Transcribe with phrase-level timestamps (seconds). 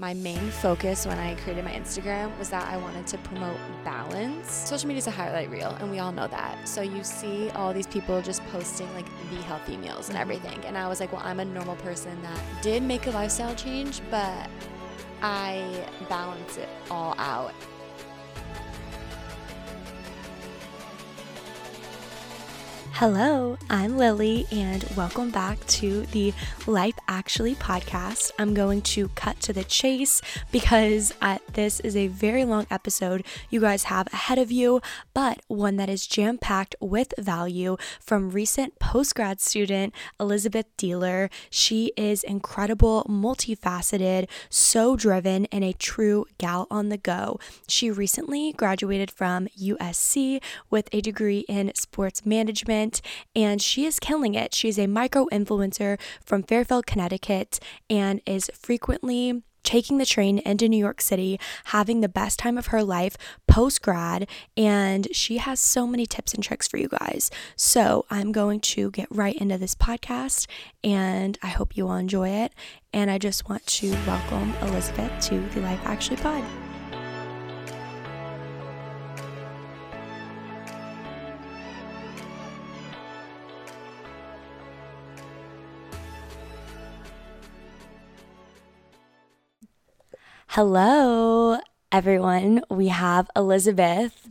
[0.00, 4.50] my main focus when I created my Instagram was that I wanted to promote balance.
[4.50, 6.66] Social media is a highlight reel, and we all know that.
[6.66, 10.22] So you see all these people just posting like the healthy meals and mm-hmm.
[10.22, 10.64] everything.
[10.64, 14.00] And I was like, well, I'm a normal person that did make a lifestyle change,
[14.10, 14.48] but
[15.20, 17.52] I balance it all out.
[22.94, 26.34] Hello, I'm Lilly, and welcome back to the
[26.66, 28.30] Life Actually podcast.
[28.38, 30.20] I'm going to cut to the chase
[30.52, 34.82] because uh, this is a very long episode you guys have ahead of you,
[35.14, 41.30] but one that is jam packed with value from recent post grad student Elizabeth Dehler.
[41.48, 47.40] She is incredible, multifaceted, so driven, and a true gal on the go.
[47.66, 52.79] She recently graduated from USC with a degree in sports management
[53.34, 54.54] and she is killing it.
[54.54, 60.78] She's a micro influencer from Fairfield, Connecticut, and is frequently taking the train into New
[60.78, 63.16] York City, having the best time of her life
[63.46, 67.30] post grad, and she has so many tips and tricks for you guys.
[67.56, 70.46] So I'm going to get right into this podcast,
[70.82, 72.54] and I hope you all enjoy it.
[72.92, 76.69] And I just want to welcome Elizabeth to the Life Actually Pod.
[90.54, 91.60] Hello,
[91.92, 92.62] everyone.
[92.68, 94.28] We have Elizabeth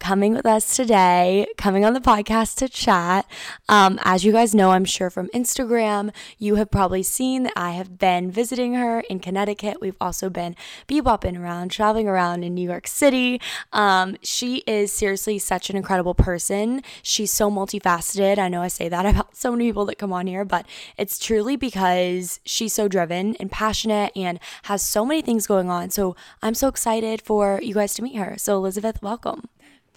[0.00, 3.26] coming with us today, coming on the podcast to chat.
[3.68, 7.72] Um, as you guys know, I'm sure from Instagram, you have probably seen that I
[7.72, 9.80] have been visiting her in Connecticut.
[9.80, 10.56] We've also been
[10.88, 13.40] bebopping around, traveling around in New York City.
[13.72, 16.82] Um, she is seriously such an incredible person.
[17.02, 18.38] She's so multifaceted.
[18.38, 20.64] I know I say that about so many people that come on here, but
[20.96, 25.90] it's truly because she's so driven and passionate and has so many things going on.
[25.90, 28.36] So I'm so excited for you guys to meet her.
[28.38, 29.50] So, Elizabeth, welcome.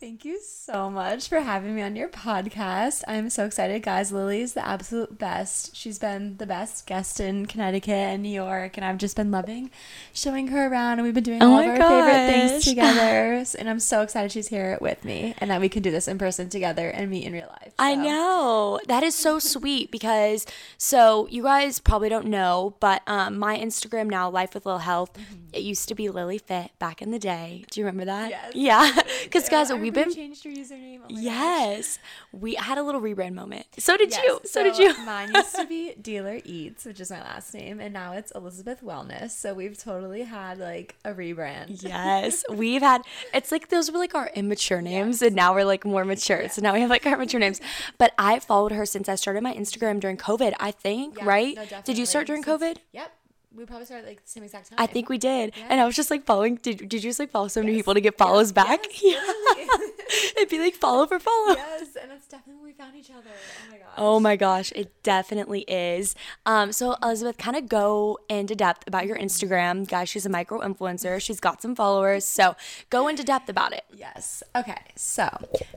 [0.03, 3.03] Thank you so much for having me on your podcast.
[3.07, 4.11] I'm so excited, guys.
[4.11, 5.73] Lilly's the absolute best.
[5.77, 9.71] She's been the best guest in Connecticut and New York, and I've just been loving
[10.11, 10.99] showing her around.
[10.99, 11.89] And we've been doing oh all of our gosh.
[11.89, 13.45] favorite things together.
[13.57, 16.17] and I'm so excited she's here with me, and that we can do this in
[16.17, 17.69] person together and meet in real life.
[17.69, 17.75] So.
[17.79, 20.45] I know that is so sweet because
[20.77, 25.13] so you guys probably don't know, but um, my Instagram now, Life with Lil Health,
[25.13, 25.45] mm-hmm.
[25.53, 27.63] it used to be Lilly Fit back in the day.
[27.71, 28.31] Do you remember that?
[28.31, 28.51] Yes.
[28.53, 30.99] Yeah, because guys, we've been changed your username.
[31.03, 32.41] Oh yes, gosh.
[32.41, 33.65] we had a little rebrand moment.
[33.79, 34.39] So did yes, you.
[34.43, 35.05] So, so, did you.
[35.05, 38.81] mine used to be Dehler Eats, which is my last name, and now it's Elizabeth
[38.83, 39.31] Wellness.
[39.31, 41.83] So we've totally had like a rebrand.
[41.83, 43.01] Yes, we've had.
[43.33, 45.27] It's like those were like our immature names, yes.
[45.27, 46.49] and now we're like more mature.
[46.49, 47.61] So now we have like our mature names.
[47.97, 50.53] But I followed her since I started my Instagram during COVID.
[50.59, 51.55] I think yeah, right.
[51.55, 52.77] No, did you start during since, COVID?
[52.91, 53.11] Yep
[53.55, 54.77] we probably started like the same exact time.
[54.79, 55.53] I think we did.
[55.55, 55.67] Yeah.
[55.69, 56.55] And I was just like following.
[56.55, 57.79] Did, did you just like follow so many yes.
[57.79, 58.65] people to get follows yes.
[58.65, 58.85] back?
[59.01, 59.35] Yes.
[59.55, 60.37] Yeah.
[60.37, 61.55] It'd be like follow for follow.
[61.55, 61.95] Yes.
[61.99, 63.29] And that's definitely where we found each other.
[63.29, 63.93] Oh my gosh.
[63.97, 64.71] Oh my gosh.
[64.75, 66.15] It definitely is.
[66.45, 69.87] Um, so Elizabeth, kind of go into depth about your Instagram.
[69.87, 71.21] Guys, she's a micro influencer.
[71.21, 72.25] She's got some followers.
[72.25, 72.55] So
[72.89, 73.85] go into depth about it.
[73.95, 74.43] Yes.
[74.55, 74.81] Okay.
[74.95, 75.29] So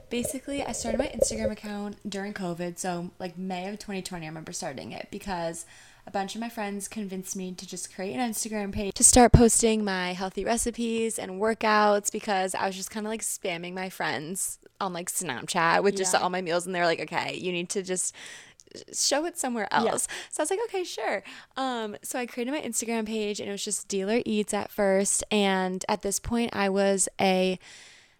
[0.09, 2.77] basically, I started my Instagram account during COVID.
[2.77, 5.65] So like May of 2020, I remember starting it because
[6.07, 9.33] a bunch of my friends convinced me to just create an Instagram page to start
[9.33, 13.89] posting my healthy recipes and workouts because I was just kind of like spamming my
[13.89, 16.21] friends on like Snapchat with just yeah.
[16.21, 18.15] all my meals and they're like, okay, you need to just
[18.93, 20.07] show it somewhere else.
[20.09, 20.15] Yeah.
[20.31, 21.23] So I was like, okay, sure.
[21.57, 25.25] Um, so I created my Instagram page and it was just Dehler Eats at first.
[25.29, 27.59] And at this point, I was a,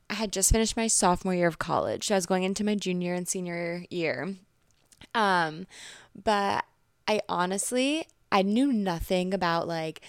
[0.09, 2.07] I had just finished my sophomore year of college.
[2.07, 4.35] So I was going into my junior and senior year.
[5.15, 5.67] Um,
[6.21, 6.65] but
[7.07, 10.01] I honestly, I knew nothing about like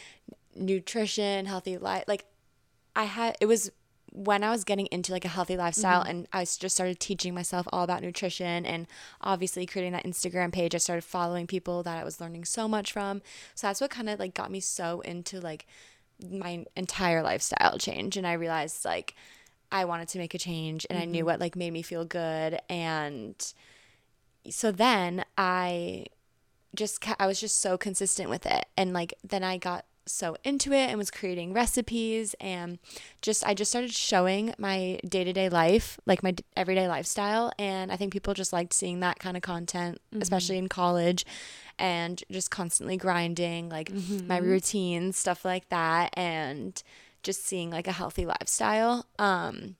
[0.54, 2.04] nutrition, healthy life.
[2.08, 2.24] Like
[2.96, 3.70] I had, it was
[4.10, 6.10] when I was getting into like a healthy lifestyle mm-hmm.
[6.10, 8.86] and I just started teaching myself all about nutrition and
[9.20, 12.92] obviously creating that Instagram page, I started following people that I was learning so much
[12.92, 13.22] from.
[13.54, 15.66] So that's what kind of like got me so into like
[16.28, 18.16] my entire lifestyle change.
[18.16, 19.14] And I realized like
[19.70, 21.08] I wanted to make a change and mm-hmm.
[21.08, 21.26] I knew mm-hmm.
[21.26, 22.58] what like made me feel good.
[22.68, 23.34] And
[24.50, 26.06] so then I
[26.74, 28.66] just I was just so consistent with it.
[28.76, 32.78] And like then I got so into it and was creating recipes and
[33.20, 38.12] just I just started showing my day-to-day life, like my everyday lifestyle and I think
[38.12, 40.22] people just liked seeing that kind of content, mm-hmm.
[40.22, 41.26] especially in college
[41.78, 44.26] and just constantly grinding like mm-hmm.
[44.26, 46.82] my routines, stuff like that and
[47.22, 49.06] just seeing like a healthy lifestyle.
[49.18, 49.76] Um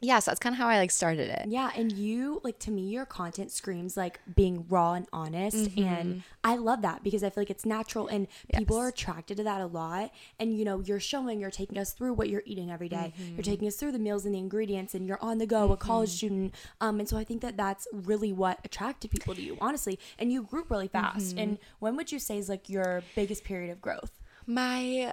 [0.00, 1.46] yeah, so that's kind of how I like started it.
[1.48, 5.76] Yeah, and you like to me your content screams like being raw and honest and
[5.76, 6.18] mm-hmm.
[6.44, 9.60] I love that because I feel like it's natural and people are attracted to that
[9.60, 12.88] a lot and you know, you're showing you're taking us through what you're eating every
[12.88, 13.12] day.
[13.16, 13.42] You're mm-hmm.
[13.42, 16.10] taking us through the meals and the ingredients and you're on the go, a college
[16.10, 16.16] mm-hmm.
[16.16, 16.54] student.
[16.80, 19.98] Um and so I think that that's really what attracted people to you, honestly.
[20.18, 21.36] And you grew really fast.
[21.36, 24.12] And when would you say is like your biggest period of growth?
[24.46, 25.12] My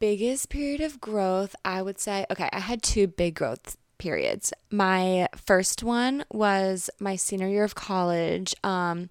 [0.00, 4.52] biggest period of growth, I would say, okay, I had two big growth periods.
[4.70, 8.54] My first one was my senior year of college.
[8.64, 9.10] Um,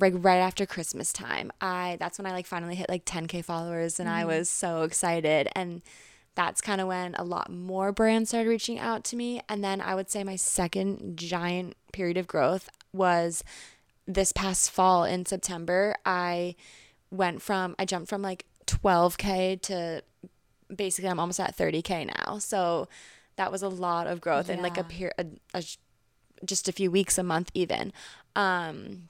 [0.00, 1.50] like right after Christmas time.
[1.60, 5.48] I that's when I like finally hit like 10k followers and I was so excited
[5.54, 5.82] and
[6.34, 9.80] that's kind of when a lot more brands started reaching out to me and then
[9.80, 13.42] I would say my second giant period of growth was
[14.06, 15.96] this past fall in September.
[16.06, 16.54] I
[17.10, 20.02] went from I jumped from like 12k to
[20.74, 22.38] basically I'm almost at 30k now.
[22.38, 22.88] So
[23.38, 25.64] that was a lot of growth in like a period a, a,
[26.44, 27.92] just a few weeks a month even.
[28.36, 29.08] Um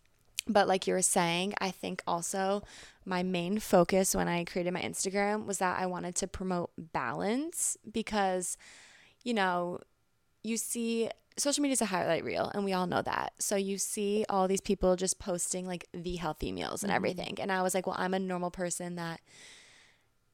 [0.50, 2.62] but like you were saying, I think also
[3.04, 7.76] my main focus when I created my Instagram was that I wanted to promote balance
[7.90, 8.56] because
[9.24, 9.80] you know,
[10.42, 13.32] you see social media is a highlight reel and we all know that.
[13.38, 17.38] So you see all these people just posting like the healthy meals and everything.
[17.40, 19.20] And I was like, well, I'm a normal person that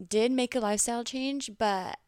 [0.07, 1.99] did make a lifestyle change, but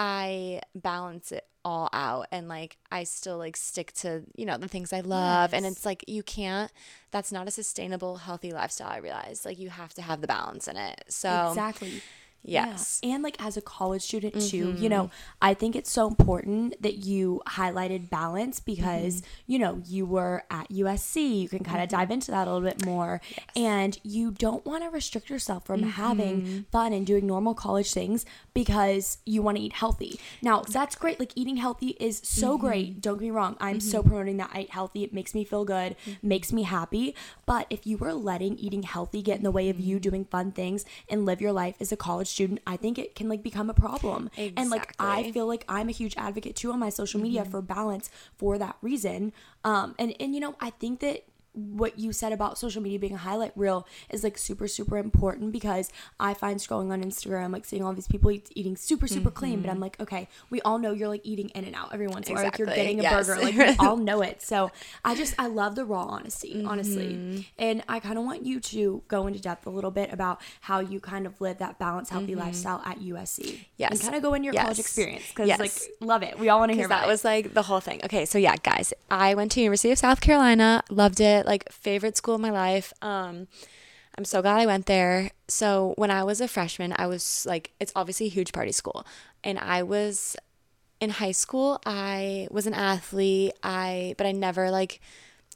[0.00, 4.66] I balance it all out and like I still like stick to, you know, the
[4.66, 5.52] things I love.
[5.52, 6.72] And it's like you can't
[7.10, 9.44] that's not a sustainable, healthy lifestyle, I realize.
[9.44, 11.04] Like you have to have the balance in it.
[11.10, 12.00] So Exactly.
[12.42, 13.00] Yes.
[13.02, 13.14] Yeah.
[13.14, 14.88] And like as a college student too, you mm-hmm.
[14.88, 15.10] know,
[15.40, 19.52] I think it's so important that you highlighted balance because, mm-hmm.
[19.52, 21.40] you know, you were at USC.
[21.40, 21.98] You can kind of mm-hmm.
[21.98, 23.20] dive into that a little bit more.
[23.54, 28.24] And you don't want to restrict yourself from having fun and doing normal college things
[28.54, 30.18] because you want to eat healthy.
[30.42, 31.18] Now, that's great.
[31.20, 33.00] Like eating healthy is so great.
[33.00, 33.56] Don't get me wrong.
[33.60, 35.04] I'm so promoting that I eat healthy.
[35.04, 37.14] It makes me feel good, makes me happy.
[37.46, 40.52] But if you were letting eating healthy get in the way of you doing fun
[40.52, 43.68] things and live your life as a college student, I think it can like become
[43.70, 44.30] a problem.
[44.56, 47.60] And like I feel like I'm a huge advocate too on my social media for
[47.60, 49.32] balance for that reason.
[49.64, 53.14] Um and and you know, I think that what you said about social media being
[53.14, 57.64] a highlight reel is like super super important because I find scrolling on Instagram like
[57.64, 60.78] seeing all these people eat, eating super super clean but I'm like okay we all
[60.78, 63.00] know you're like eating in and out every once in a while like you're getting
[63.00, 63.26] a yes.
[63.26, 64.70] burger like we all know it so
[65.04, 67.40] I just I love the raw honesty honestly Mm-hmm.
[67.58, 70.80] and I kind of want you to go into depth a little bit about how
[70.80, 73.62] you kind of live that balanced healthy lifestyle at USC Mm-hmm.
[73.76, 73.90] Yes.
[73.92, 75.58] and kind of go into your college experience because Yes.
[75.58, 77.80] like love it we all want to hear about that it was like the whole
[77.80, 78.00] thing.
[78.04, 82.16] Okay, so yeah, guys, I went to University of South Carolina, loved it, like favorite
[82.16, 82.92] school of my life.
[83.02, 83.48] Um,
[84.16, 85.30] I'm so glad I went there.
[85.48, 89.06] So when I was a freshman, I was like, it's obviously a huge party school,
[89.44, 90.36] and I was
[91.00, 91.80] in high school.
[91.86, 93.52] I was an athlete.
[93.62, 95.00] I but I never like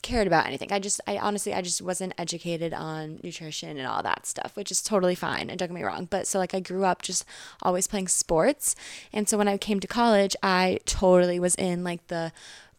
[0.05, 0.71] cared about anything.
[0.71, 4.71] I just, I honestly, I just wasn't educated on nutrition and all that stuff, which
[4.71, 5.49] is totally fine.
[5.49, 6.07] And don't get me wrong.
[6.09, 7.25] But so, like, I grew up just
[7.63, 8.77] always playing sports.
[9.15, 12.33] And so when I came to college, I totally was in like the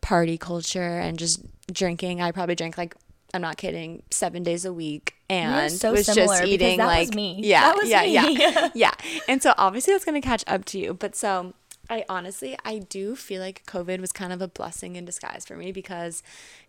[0.05, 1.41] party culture and just
[1.73, 2.21] drinking.
[2.21, 2.95] I probably drank like,
[3.33, 5.15] I'm not kidding, seven days a week.
[5.31, 7.41] And so was similar just eating that was like, me.
[7.43, 8.37] yeah, That was yeah, me.
[8.37, 8.91] yeah, yeah.
[9.27, 10.93] And so obviously that's going to catch up to you.
[10.93, 11.55] But so
[11.89, 15.57] I honestly, I do feel like COVID was kind of a blessing in disguise for
[15.57, 16.21] me because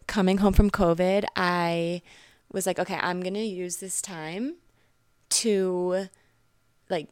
[0.07, 2.01] coming home from COVID, I
[2.51, 4.55] was like, okay, I'm going to use this time
[5.29, 6.09] to
[6.89, 7.11] like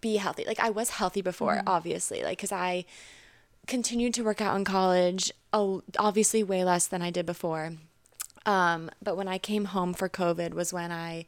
[0.00, 0.46] be healthy.
[0.46, 1.68] Like I was healthy before, mm-hmm.
[1.68, 2.86] obviously, like cuz I
[3.66, 7.72] continued to work out in college, obviously way less than I did before.
[8.44, 11.26] Um, but when I came home for COVID was when I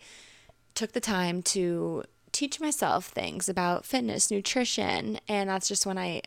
[0.75, 6.23] took the time to teach myself things about fitness, nutrition, and that's just when I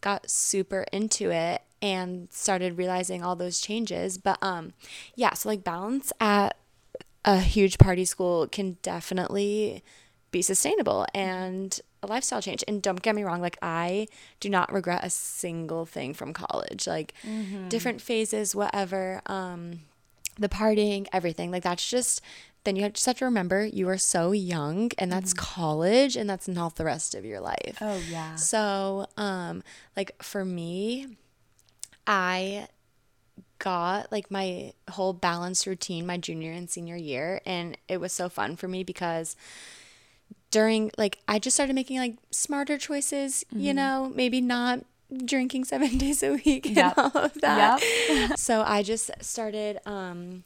[0.00, 4.18] got super into it and started realizing all those changes.
[4.18, 4.72] But um
[5.14, 6.56] yeah, so like balance at
[7.24, 9.82] a huge party school can definitely
[10.30, 12.62] be sustainable and a lifestyle change.
[12.68, 14.06] And don't get me wrong, like I
[14.40, 16.86] do not regret a single thing from college.
[16.86, 17.14] Like
[17.68, 19.80] different phases, whatever, um,
[20.38, 21.50] the partying, everything.
[21.50, 22.20] Like that's just
[22.64, 26.48] then you just have to remember you are so young and that's college and that's
[26.48, 27.76] not the rest of your life.
[27.82, 29.62] oh yeah So, um,
[29.96, 31.18] like for me,
[32.06, 32.68] I
[33.58, 38.28] got like my whole balanced routine my junior and senior year, and it was so
[38.28, 39.36] fun for me because
[40.54, 43.76] during like I just started making like smarter choices, you Mm-hmm.
[43.80, 44.84] know, maybe not
[45.32, 46.94] drinking seven days a week Yep.
[46.96, 47.82] and all of that.
[48.36, 50.42] so I just started um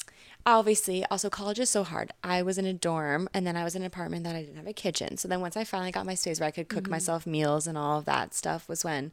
[0.47, 2.09] obviously also college is so hard.
[2.25, 4.57] I was in a dorm and then I was in an apartment that I didn't
[4.57, 5.17] have a kitchen.
[5.19, 7.77] So then once I finally got my space where I could cook myself meals and
[7.77, 9.12] all of that stuff was when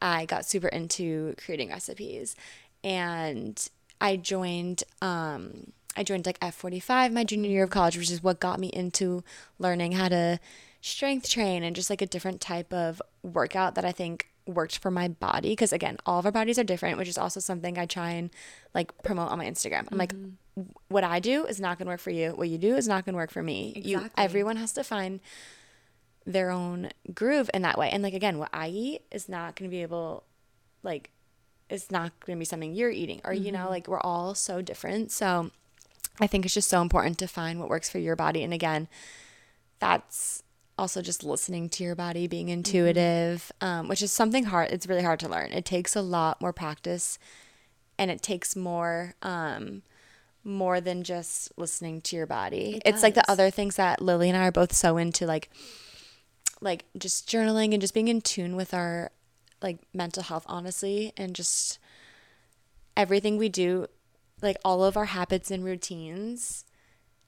[0.00, 2.34] I got super into creating recipes
[2.82, 3.54] and
[4.00, 8.40] I joined um I joined like F45 my junior year of college, which is what
[8.40, 9.22] got me into
[9.58, 10.40] learning how to
[10.80, 14.90] strength train and just like a different type of workout that I think worked for
[14.90, 15.50] my body.
[15.50, 18.30] Because again all of our bodies are different which is also something i try and
[18.74, 19.86] like promote on my instagram.
[19.90, 20.62] I'm like mm-hmm.
[20.88, 22.30] what i do is not going to work for you.
[22.32, 23.72] What you do is not going to work for me.
[23.76, 24.24] You Exactly.
[24.24, 25.20] everyone has to find
[26.24, 27.90] their own groove in that way.
[27.90, 30.24] And like again what i eat is not going to be able
[30.82, 31.10] like
[31.70, 33.70] it's not going to be something you're eating or you know mm-hmm.
[33.70, 35.12] like we're all so different.
[35.12, 35.50] So
[36.20, 38.88] i think it's just so important to find what works for your body and again
[39.78, 40.42] that's
[40.78, 44.70] also just listening to your body, being intuitive, um, which is something hard.
[44.70, 45.52] It's really hard to learn.
[45.52, 47.18] It takes a lot more practice,
[47.98, 49.82] and it takes more, um,
[50.44, 52.80] more than just listening to your body.
[52.84, 55.50] It it's like the other things that Lilly and I are both so into, like,
[56.60, 59.10] like just journaling and just being in tune with our
[59.60, 61.78] like mental health, honestly, and just
[62.96, 63.86] everything we do,
[64.42, 66.64] like all of our habits and routines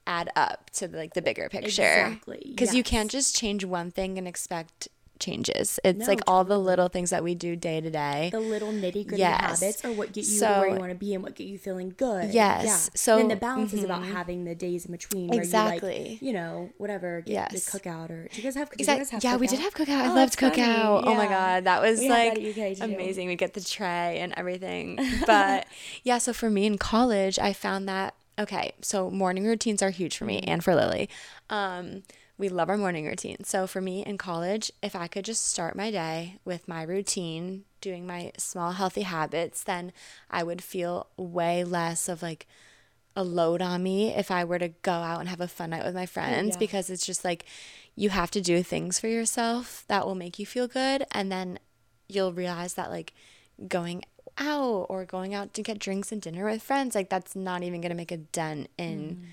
[0.07, 1.67] add up to like the bigger picture.
[1.67, 4.87] Exactly, Because you can't just change one thing and expect
[5.19, 5.79] changes.
[5.83, 8.29] It's No, like all the little things that we do day to day.
[8.31, 9.61] the little nitty gritty Yes.
[9.61, 11.57] habits are what get you So- where you want to be and what get you
[11.57, 12.33] feeling good.
[12.33, 12.65] Yes.
[12.65, 12.77] Yeah.
[12.95, 16.09] So- then the balance is about having the days in between where you Exactly.
[16.13, 17.65] like, you know, whatever, get Yes.
[17.71, 18.67] the cookout or do you guys have?
[18.69, 18.99] You Exactly.
[19.05, 19.89] guys have Yeah, we did have cookout.
[20.01, 20.55] I Oh, loved that's funny.
[20.57, 21.03] cookout.
[21.05, 22.83] Oh my god, that was We that like at UK too.
[22.83, 23.27] amazing.
[23.27, 24.99] We get the tray and everything.
[25.25, 25.65] But
[26.03, 28.73] yeah, so for me in college, I found that okay.
[28.81, 30.49] So morning routines are huge for me Mm-hmm.
[30.49, 31.09] and for Lilly.
[31.49, 32.03] Um,
[32.37, 33.43] we love our morning routine.
[33.43, 37.63] So for me in college, if I could just start my day with my routine,
[37.79, 39.93] doing my small healthy habits, then
[40.29, 42.45] I would feel way less of like
[43.15, 45.85] a load on me if I were to go out and have a fun night
[45.85, 46.59] with my friends yeah.
[46.59, 47.45] because it's just like
[47.95, 51.59] you have to do things for yourself that will make you feel good and then
[52.09, 53.13] you'll realize that like
[53.69, 54.03] going
[54.37, 57.79] out or going out to get drinks and dinner with friends like that's not even
[57.79, 59.25] going to make a dent in mm.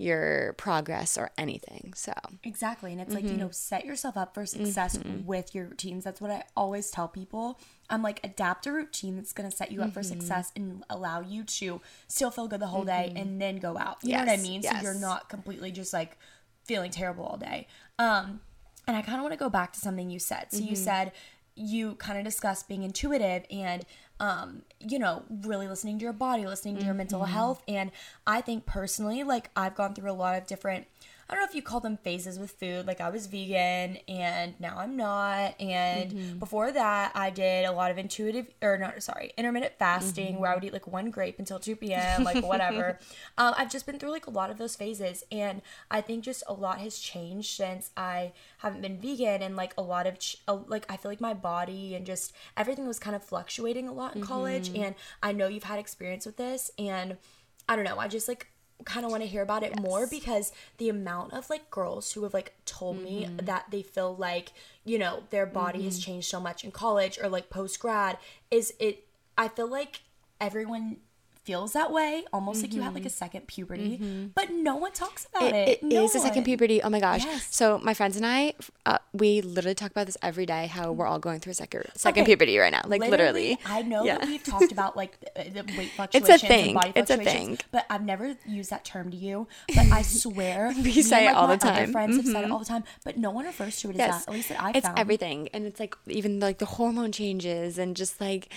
[0.00, 1.92] Your progress or anything.
[1.96, 2.12] So,
[2.44, 2.92] Exactly.
[2.92, 3.32] And it's like, Mm-hmm.
[3.34, 6.04] you know, set yourself up for success with your routines.
[6.04, 7.58] That's what I always tell people.
[7.90, 9.94] I'm like, adapt a routine that's going to set you up Mm-hmm.
[9.94, 13.76] for success and allow you to still feel good the whole day and then go
[13.76, 13.96] out.
[14.04, 14.62] You know what I Yes, mean?
[14.62, 16.16] So you're not completely just like
[16.64, 17.66] feeling terrible all day.
[17.98, 18.40] Um,
[18.86, 20.46] and I kind of want to go back to something you said.
[20.52, 21.12] So you said
[21.56, 23.84] you kind of discussed being intuitive and
[24.20, 27.62] um, you know, really listening to your body, listening to your mental health.
[27.68, 27.90] And
[28.26, 30.86] I think personally, like I've gone through a lot of different
[31.28, 32.86] I don't know if you call them phases with food.
[32.86, 35.60] Like I was vegan and now I'm not.
[35.60, 36.38] And mm-hmm.
[36.38, 40.54] before that, I did a lot of intuitive or not sorry, intermittent fasting where I
[40.54, 40.60] mm-hmm.
[40.60, 42.24] would eat like one grape until 2 p.m.
[42.24, 42.98] like whatever.
[43.38, 46.42] um, I've just been through like a lot of those phases, and I think just
[46.46, 50.38] a lot has changed since I haven't been vegan, and like a lot of ch-
[50.66, 54.16] like I feel like my body and just everything was kind of fluctuating a lot
[54.16, 54.82] in college, mm-hmm.
[54.82, 57.18] and I know you've had experience with this, and
[57.68, 58.46] I don't know, I just like
[58.84, 62.22] kind of want to hear about it more because the amount of like girls who
[62.22, 63.44] have like told me Mm-hmm.
[63.46, 64.52] that they feel like
[64.84, 68.16] you know their body has changed so much in college or like post grad
[68.50, 69.04] is it
[69.36, 70.00] i feel like
[70.40, 70.98] everyone
[71.48, 73.92] feels that way almost like you have like a second puberty
[74.38, 75.90] but no one talks about it, Mm-hmm.
[75.90, 76.78] It no is a second puberty.
[76.86, 77.24] Oh my gosh.
[77.24, 77.48] Yes.
[77.50, 78.40] So my friends and I,
[78.90, 80.66] uh, we literally talk about this every day.
[80.66, 82.30] How we're all going through a second second Okay.
[82.32, 82.82] puberty right now.
[82.92, 83.50] Like literally.
[83.64, 84.18] I know Yeah.
[84.18, 86.64] that we've talked about like the, the weight a fluctuations thing.
[86.66, 87.58] and body It's a thing.
[87.76, 89.46] but I've never used that term to you.
[89.78, 91.82] But I swear We say and, it all my the time.
[91.84, 91.92] Mm-hmm.
[91.92, 94.24] Friends have said it all the time, but no one refers to it as Yes.
[94.24, 94.28] that.
[94.30, 94.98] At least that I it's found.
[94.98, 98.48] everything and it's like even like the hormone changes and just like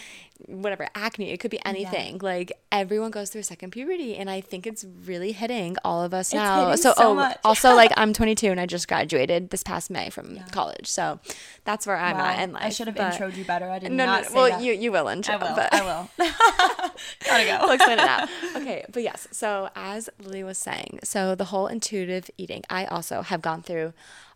[0.47, 4.39] whatever acne it could be anything like everyone goes through a second puberty and i
[4.41, 8.47] think it's really hitting all of us now so, so oh also like i'm 22
[8.47, 11.19] and i just graduated this past may from college so
[11.65, 12.25] that's where i'm Wow.
[12.25, 13.69] at in life I should have but- introed you better.
[13.69, 14.61] I did no, not no, say well that.
[14.63, 15.55] you you will intro I will.
[15.55, 16.09] but I will.
[17.25, 17.51] Gotta go.
[17.61, 18.27] I'll explain it now.
[18.61, 19.27] Okay, but yes.
[19.31, 23.93] So as Lilly was saying, so the whole intuitive eating, I also have gone through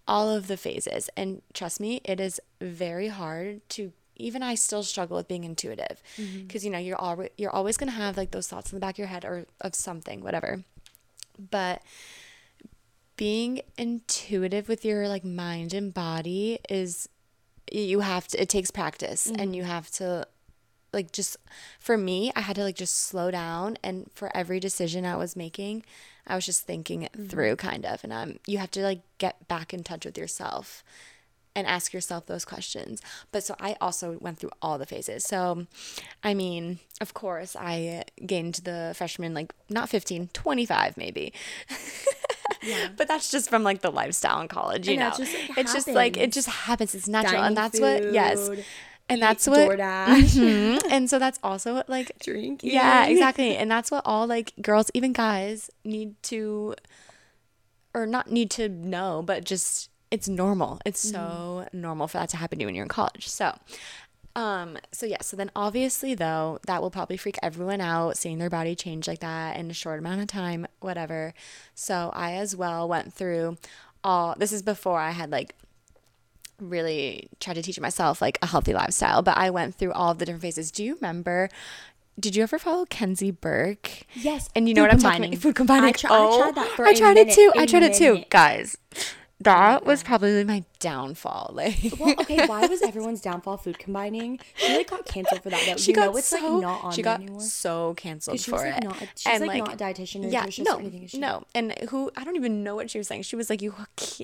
[0.07, 3.91] all of the phases, and trust me, it is very hard to.
[4.15, 6.01] Even I still struggle with being intuitive,
[6.47, 8.95] because you know you're always you're always gonna have like those thoughts in the back
[8.95, 10.63] of your head or of something, whatever.
[11.37, 11.81] But
[13.17, 17.07] being intuitive with your like mind and body is
[17.71, 20.27] you have to it takes practice and you have to
[20.93, 21.37] like just
[21.79, 25.35] for me i had to like just slow down and for every decision i was
[25.35, 25.83] making
[26.27, 28.03] i was just thinking it through kind of.
[28.03, 30.83] And um you have to like get back in touch with yourself
[31.55, 33.01] and ask yourself those questions.
[33.31, 35.23] But so i also went through all the phases.
[35.23, 35.65] So
[36.23, 41.33] i mean of course i gained the freshman like not 15 25 maybe.
[42.97, 45.87] But that's just from like the lifestyle in college you know, just, like, it's just
[45.87, 46.95] like it just happens.
[46.95, 48.49] it's natural Dining and that's what yes.
[49.07, 49.69] and that's what.
[49.77, 50.81] Mhm.
[50.89, 52.71] and so that's also what like Drinking.
[52.71, 53.55] yeah exactly.
[53.55, 56.75] And that's what all like girls even guys need to
[57.93, 62.37] or not need to know but just it's normal it's so normal for that to
[62.37, 63.53] happen to you when you're in college so
[64.37, 68.49] um so yeah so then obviously though that will probably freak everyone out seeing their
[68.49, 71.33] body change like that in a short amount of time whatever
[71.73, 73.57] so i as well went through
[74.05, 75.53] all this is before i had like
[76.61, 80.17] really tried to teach myself like a healthy lifestyle but i went through all of
[80.19, 81.49] the different phases do you remember
[82.17, 84.03] did you ever follow Kenzie Burke?
[84.13, 84.49] Yes.
[84.55, 85.37] And you know what I'm talking about?
[85.41, 85.89] Food combining.
[85.89, 87.51] I, try, I tried that for I tried minute, it too.
[87.57, 88.23] I tried it too.
[88.29, 88.77] Guys,
[89.41, 91.51] that was probably my downfall.
[91.55, 94.39] Like Well, okay, why was everyone's downfall food combining?
[94.55, 95.63] She like got canceled for that.
[95.65, 95.77] Though.
[95.77, 97.41] she you got know it's so like not on she got anymore.
[97.41, 98.83] so canceled she for was, like, it.
[98.83, 101.43] not- she's, like, not a dietitian or yeah, no, or anything, no.
[101.53, 103.23] And who I don't even know what she was saying.
[103.23, 103.73] She was like, "You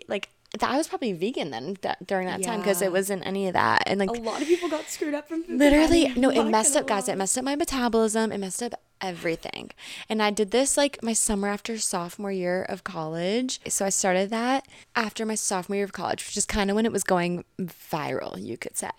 [0.08, 3.48] like." That I was probably vegan then that, during that time because it wasn't any
[3.48, 6.30] of that and like A lot of people got screwed up from food literally no
[6.30, 9.72] it messed up guys it messed up my metabolism it messed up everything.
[10.10, 13.60] And i did this like my summer after sophomore year of college.
[13.67, 14.65] So i started that
[14.96, 18.41] after my sophomore year of college which is kind of when it was going viral
[18.41, 18.91] you could say.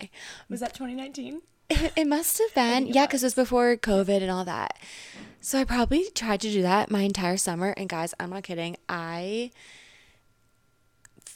[0.48, 1.42] Was that 2019?
[1.70, 2.86] it, it must have been.
[2.88, 4.78] yeah because it was before covid and all that.
[5.40, 7.74] So i probably tried to do that my entire summer.
[7.76, 8.76] And guys i'm not kidding.
[8.88, 9.50] I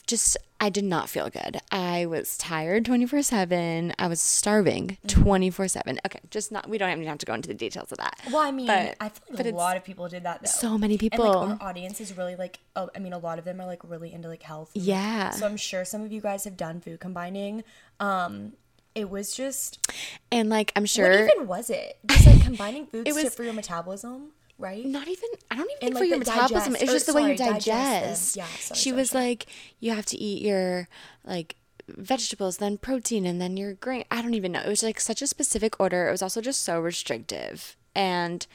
[0.07, 1.59] just I did not feel good.
[1.71, 3.93] I was tired 24/7.
[3.99, 5.99] I was starving 24/7.
[6.05, 8.19] Okay, just not we don't even have to go into the details of that.
[8.31, 10.49] Well, I mean, But- I feel like a lot of people did that though.
[10.49, 11.25] so many And people.
[11.25, 13.81] like our audience is really like, oh, I mean, a lot of them are like
[13.83, 14.71] really into like health.
[14.73, 15.29] and, Yeah.
[15.31, 17.63] So I'm sure some of you guys have done food combining.
[17.99, 18.53] Um,
[18.95, 19.77] it was just
[20.31, 21.07] and like I'm sure.
[21.09, 21.99] what even was it?
[22.07, 24.85] Just like combining foods It to, was- for your metabolism, right?
[24.85, 26.73] not even I don't even And, think like, for your metabolism.
[26.73, 28.35] digest- it's just the way you digest digest.
[28.35, 29.25] Yeah, sorry, she sorry, was sorry.
[29.25, 29.45] like,
[29.79, 30.87] you have to eat your
[31.23, 31.55] like
[31.87, 34.03] vegetables, then protein, and then your grain.
[34.11, 34.61] I don't even know.
[34.61, 36.07] It was like such a specific order.
[36.07, 37.77] It was also just so restrictive.
[37.95, 38.45] And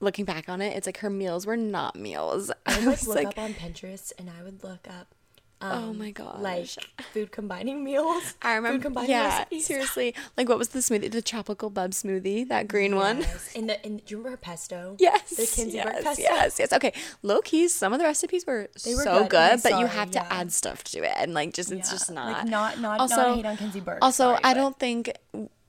[0.00, 2.50] looking back on it, it's like her meals were not meals.
[2.66, 5.14] I I would like look like, up on Pinterest and I would look up.
[5.60, 6.36] Oh um, my gosh.
[6.40, 6.68] Like
[7.12, 8.34] food combining meals.
[8.42, 9.64] I remember, food combining yeah, recipes.
[9.66, 10.14] seriously.
[10.36, 11.10] Like, what was the smoothie?
[11.10, 13.20] The tropical bub smoothie, that green one.
[13.20, 13.52] Yes.
[13.56, 14.96] And the and do you remember her pesto?
[15.00, 16.22] Yes, The Kenzie yes, pesto.
[16.22, 16.72] yes, yes.
[16.72, 17.74] Okay, low keys.
[17.74, 19.30] Some of the recipes were, They were so good.
[19.30, 20.26] good, but you have to yeah.
[20.30, 22.46] add stuff to it, and like just it's Yeah, just not.
[22.46, 25.12] not- not- not also, a hate on Kenzie Burke, Also, sorry, I but- don't think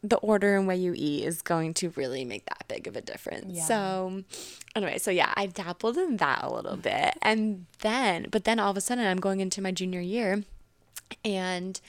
[0.10, 3.02] the order and way you eat is going to really make that big of a
[3.02, 3.58] difference.
[3.58, 3.64] Yeah.
[3.64, 4.24] So,
[4.76, 8.72] anyway, so yeah, I dabbled in that a little bit, and then, but then all
[8.72, 10.44] of a sudden, I'm going into my junior year,
[11.24, 11.80] and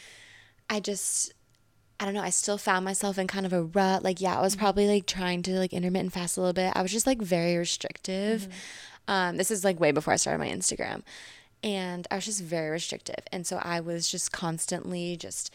[0.69, 1.33] I just
[1.99, 4.03] I don't know, I still found myself in kind of a rut.
[4.03, 6.73] Like, yeah, I was probably like trying to like intermittent fast a little bit.
[6.77, 8.49] I was just like very restrictive.
[9.09, 11.03] Um, this is like way before I started my Instagram.
[11.63, 13.25] And I was just very restrictive.
[13.33, 15.51] And so I was just constantly just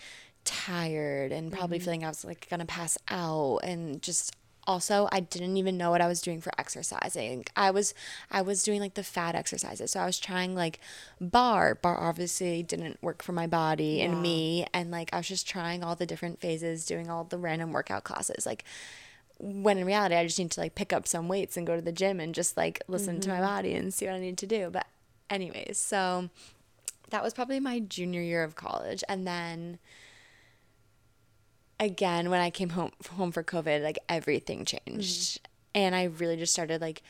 [0.46, 1.86] tired and probably mm-hmm.
[1.86, 4.36] feeling I was like gonna pass out and just
[4.68, 7.46] also I didn't even know what I was doing for exercising.
[7.56, 7.94] I was
[8.30, 9.92] I was doing like the fat exercises.
[9.92, 10.80] So I was trying like
[11.20, 11.76] barre.
[11.76, 15.84] Barre obviously didn't work for my body and me and like I was just trying
[15.84, 18.46] all the different phases, doing all the random workout classes.
[18.46, 18.64] Like
[19.40, 21.82] when in reality I just need to like pick up some weights and go to
[21.82, 23.46] the gym and just like listen to my mm-hmm.
[23.46, 24.70] body and see what I need to do.
[24.72, 24.86] But
[25.30, 26.30] anyways, so
[27.10, 29.80] that was probably my junior year of college and then
[31.82, 35.38] again when I came home home for COVID, like everything changed.
[35.38, 35.46] Mm-hmm.
[35.74, 37.02] And I really just started like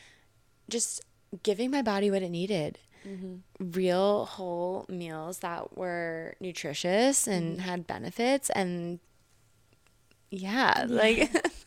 [0.68, 1.02] just
[1.42, 2.78] giving my body what it needed.
[3.06, 3.70] Mm-hmm.
[3.72, 7.68] Real whole meals that were nutritious and mm-hmm.
[7.68, 8.98] had benefits and
[10.30, 11.30] yeah, like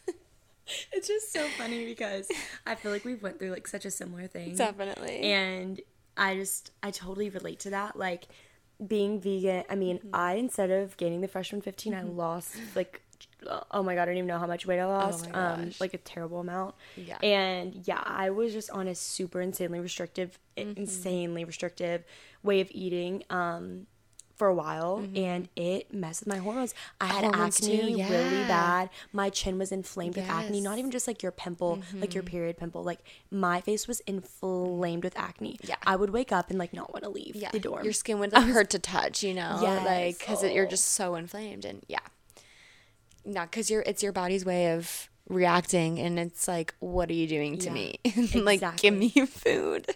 [0.92, 2.28] It's just so funny because
[2.66, 4.56] I feel like we've went through like such a similar thing.
[4.56, 5.20] definitely.
[5.22, 5.80] And
[6.18, 7.98] I just I totally relate to that.
[7.98, 8.28] Like
[8.86, 10.10] being vegan, I mean, Mm-hmm.
[10.14, 13.02] I instead of gaining the freshman 15, I lost like
[13.72, 15.32] oh my god, I don't even know how much weight I lost.
[15.34, 16.76] my um like a terrible amount.
[16.96, 17.18] Yeah.
[17.24, 20.80] And yeah, I was just on a super insanely restrictive Mm-hmm.
[20.80, 22.04] insanely restrictive
[22.44, 23.24] way of eating.
[23.30, 23.88] Um
[24.36, 26.74] for a while and it messed with my hormones.
[27.00, 27.34] I had Mm-hmm.
[27.34, 28.90] Hormones acne too, really bad.
[29.14, 32.58] My chin was inflamed with acne, not even just like your pimple, like your period
[32.58, 32.84] pimple.
[32.84, 33.00] Like
[33.32, 35.58] my face was inflamed with acne.
[35.64, 35.76] Yeah.
[35.88, 37.84] I would wake up and like not want to leave yeah, the dorm.
[37.84, 39.86] your skin would like hurt to touch, you know, Yes.
[39.86, 40.70] like because you're Oh.
[40.70, 42.00] just so inflamed and yeah,
[43.26, 47.26] not because you're it's your body's way of reacting and it's like what are you
[47.28, 48.00] doing to Yeah, me
[48.36, 49.88] like give me food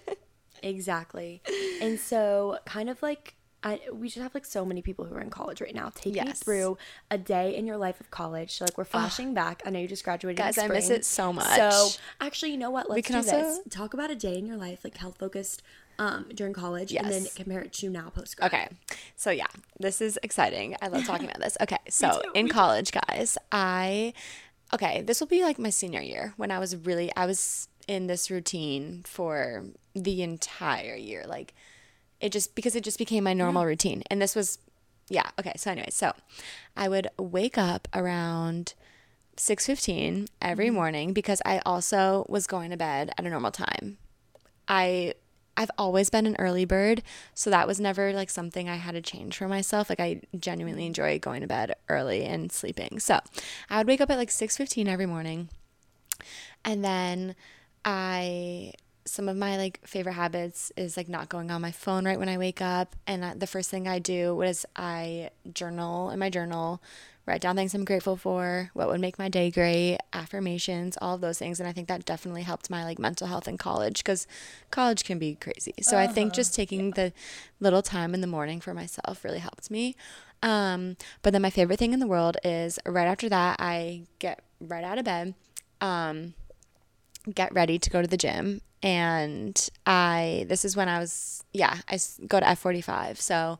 [0.63, 1.41] Exactly.
[1.82, 5.21] and so kind of like I, we just have like so many people who are
[5.21, 5.91] in college right now.
[5.93, 6.77] Take me through
[7.11, 8.53] a day in your life of college.
[8.53, 9.61] So like we're flashing back.
[9.65, 10.37] I know you just graduated.
[10.37, 11.57] Guys, I miss it so much.
[11.57, 11.89] So
[12.21, 12.89] actually, you know what?
[12.89, 13.59] Let's can do this.
[13.69, 15.61] Talk about a day in your life, like health focused
[15.97, 18.53] um, during college, and then compare it to now post grad.
[18.53, 18.69] Okay.
[19.17, 20.75] So yeah, this is exciting.
[20.81, 21.57] I love talking about this.
[21.61, 21.77] Okay.
[21.89, 24.13] So in college, guys, I
[24.73, 28.07] okay, this will be like my senior year when I was really I was in
[28.07, 31.25] this routine for the entire year.
[31.27, 31.53] Like
[32.21, 34.03] it just because it just became my normal routine.
[34.10, 34.60] And this was
[35.10, 35.53] yeah, okay.
[35.58, 36.13] So anyway, so
[36.77, 38.73] I would wake up around
[39.38, 40.75] 6:15 every mm-hmm.
[40.75, 43.97] morning because I also was going to bed at a normal time.
[44.67, 45.15] I
[45.58, 47.03] I've always been an early bird,
[47.34, 49.89] so that was never like something I had to change for myself.
[49.89, 50.88] Like I genuinely mm-hmm.
[50.88, 52.99] enjoy going to bed early and sleeping.
[52.99, 53.19] So,
[53.69, 55.49] I would wake up at like 6:15 every morning.
[56.63, 57.36] And then
[57.84, 58.73] I
[59.09, 62.29] some of my like favorite habits is like not going on my phone right when
[62.29, 66.81] I wake up and the first thing I do was I journal in my journal
[67.29, 71.21] write down things I'm grateful for, what would make my day great, affirmations, all of
[71.21, 71.59] those things.
[71.59, 74.27] And I think that definitely helped my like mental health in college because
[74.71, 75.75] college can be crazy.
[75.81, 76.09] So uh-huh.
[76.09, 76.55] I think just uh-huh.
[76.63, 76.93] taking yeah.
[76.95, 77.13] the
[77.59, 79.95] little time in the morning for myself really helped me.
[80.41, 84.41] Um, but then my favorite thing in the world is right after that, I get
[84.59, 85.35] right out of bed,
[85.81, 86.33] um,
[87.33, 88.61] get ready to go to the gym.
[88.81, 93.17] And I, this is when I was, yeah, I go to F45.
[93.17, 93.59] So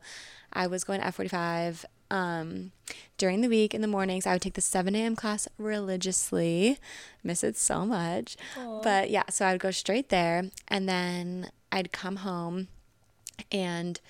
[0.52, 2.72] I was going to F45 um,
[3.18, 5.14] during the week in the mornings, I would take the 7 a.m.
[5.14, 6.78] class religiously.
[7.22, 8.36] Miss it so much.
[8.56, 8.82] Aww.
[8.82, 12.68] But yeah, so I would go straight there and then I'd come home
[13.52, 14.00] and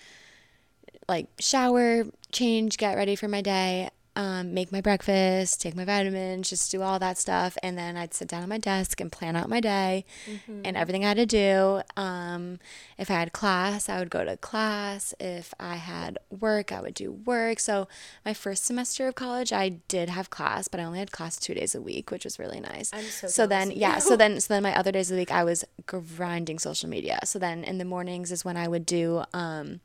[1.09, 3.91] like shower, change, get ready for my day
[4.21, 7.57] um, make my breakfast, take my vitamins, just do all that stuff.
[7.63, 10.61] And then I'd sit down at my desk and plan out my day mm-hmm.
[10.63, 11.81] and everything I had to do.
[11.97, 12.59] Um,
[12.99, 15.15] if I had class, I would go to class.
[15.19, 17.61] If I had work, I would do work.
[17.61, 17.89] So
[18.23, 21.55] my first semester of college, I did have class, but I only had class two
[21.55, 22.91] days a week, which was really nice.
[22.93, 24.01] I'm so, so then, yeah.
[24.01, 27.21] So then, so then my other days of the week, I was grinding social media.
[27.25, 29.81] So then in the mornings is when I would do, um,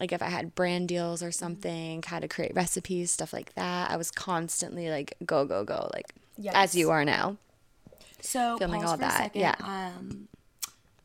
[0.00, 3.90] like if I had brand deals or something, how to create recipes, stuff like that.
[3.90, 6.54] I was constantly like go go go, like yes.
[6.56, 7.36] as you are now.
[8.22, 9.16] So filming all that.
[9.16, 9.54] Second, yeah.
[9.60, 10.28] Um,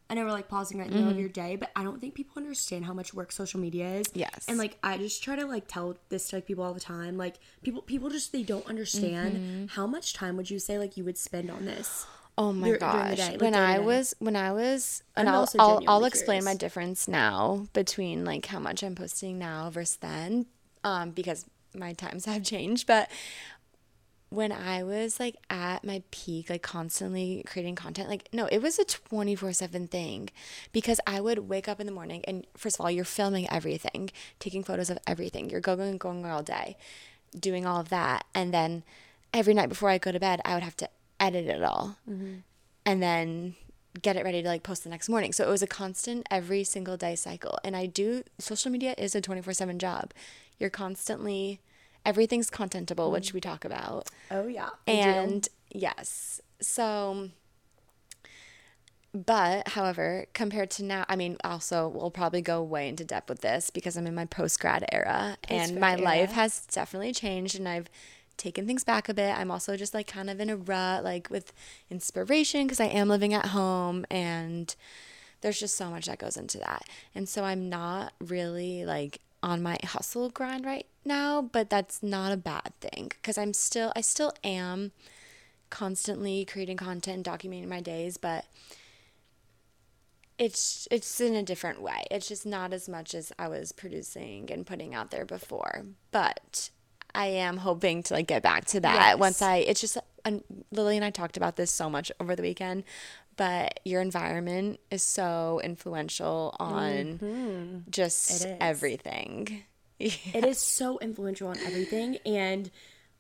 [0.10, 1.22] I know we're like pausing right in the middle of mm-hmm.
[1.22, 4.06] your day, but I don't think people understand how much work social media is.
[4.14, 4.46] Yes.
[4.48, 7.18] And like I just try to like tell this to like people all the time.
[7.18, 9.66] Like people people just they don't understand mm-hmm.
[9.68, 12.06] how much time would you say like you would spend on this?
[12.38, 13.18] Oh my dur- gosh!
[13.18, 17.68] Like when I was when I was and I'll I'll, I'll explain my difference now
[17.74, 20.46] between like how much I'm posting now versus then,
[20.84, 22.88] um, because my times have changed.
[22.88, 23.10] But
[24.30, 28.80] when I was like at my peak, like constantly creating content, like no, it was
[28.80, 30.30] a 24 7 thing
[30.74, 34.10] because I would wake up in the morning and first of all, you're filming everything,
[34.40, 35.50] taking photos of everything.
[35.50, 36.76] You're going and going all day,
[37.40, 38.26] doing all of that.
[38.34, 38.84] And then
[39.34, 40.90] every night before I go to bed, I would have to
[41.20, 42.36] edit it all mm-hmm.
[42.86, 43.56] and then
[44.02, 45.32] get it ready to like post the next morning.
[45.32, 47.58] So it was a constant every single day cycle.
[47.64, 50.14] And I do social media is a 24/7 job.
[50.60, 51.62] You're constantly
[52.06, 53.14] everything's contentable, mm-hmm.
[53.14, 54.10] which we talk about.
[54.32, 54.70] Oh yeah.
[54.88, 56.42] And yes.
[56.62, 57.30] So
[59.14, 63.40] but however, compared to now, I mean, also we'll probably go way into depth with
[63.40, 66.02] this because I'm in my post grad era post-grad and my era.
[66.02, 67.90] life has definitely changed and I've
[68.38, 69.38] taken things back a bit.
[69.38, 71.54] I'm also just like kind of in a rut, like with
[71.90, 74.76] inspiration, because I am living at home and
[75.42, 76.84] there's just so much that goes into that.
[77.14, 82.32] And so I'm not really like on my hustle grind right now, but that's not
[82.32, 84.92] a bad thing because I'm still, I still am
[85.70, 88.46] constantly creating content and documenting my days, but
[90.38, 92.06] it's it's in a different way.
[92.12, 95.86] It's just not as much as I was producing and putting out there before.
[96.12, 96.70] But
[97.16, 99.18] I am hoping to like get back to that yes.
[99.18, 99.58] once I.
[99.58, 102.84] It's just and Lilly and I talked about this so much over the weekend,
[103.38, 107.78] but your environment is so influential on mm-hmm.
[107.90, 109.64] just everything.
[109.98, 112.70] It is so influential on everything, and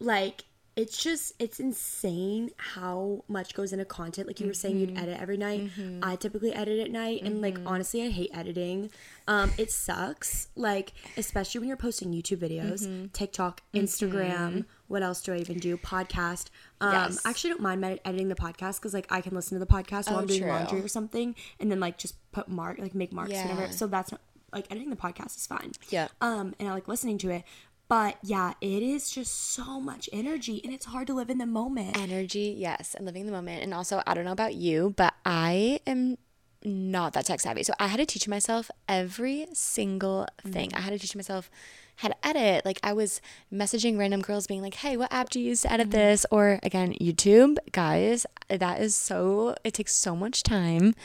[0.01, 0.43] like
[0.75, 5.03] it's just it's insane how much goes into content like you were saying you'd mm-hmm.
[5.03, 5.99] edit every night mm-hmm.
[6.03, 7.67] i typically edit at night and like mm-hmm.
[7.67, 8.89] honestly i hate editing
[9.27, 13.05] um it sucks like especially when you're posting youtube videos mm-hmm.
[13.07, 14.61] tiktok instagram mm-hmm.
[14.87, 16.49] what else do i even do podcast
[16.81, 17.21] um yes.
[17.25, 19.71] i actually don't mind med- editing the podcast because like i can listen to the
[19.71, 20.51] podcast while oh, i'm doing true.
[20.51, 23.47] laundry or something and then like just put mark like make marks yeah.
[23.47, 24.19] whatever so that's not
[24.55, 25.73] like editing the podcast is fine.
[25.89, 26.07] Yeah.
[26.21, 27.43] Um, and I like listening to it.
[27.87, 31.45] But yeah, it is just so much energy and it's hard to live in the
[31.45, 31.97] moment.
[31.97, 33.61] Energy, yes, and living in the moment.
[33.61, 36.17] And also, I don't know about you, but I am
[36.63, 37.63] not that tech savvy.
[37.63, 40.69] So I had to teach myself every single thing.
[40.69, 40.79] Mm-hmm.
[40.79, 41.51] I had to teach myself
[41.97, 42.65] how to edit.
[42.65, 43.21] Like I was
[43.53, 45.97] messaging random girls being like, "Hey, what app do you use to edit mm-hmm.
[45.97, 47.57] this?" Or again, YouTube.
[47.71, 50.95] Guys, that is so it takes so much time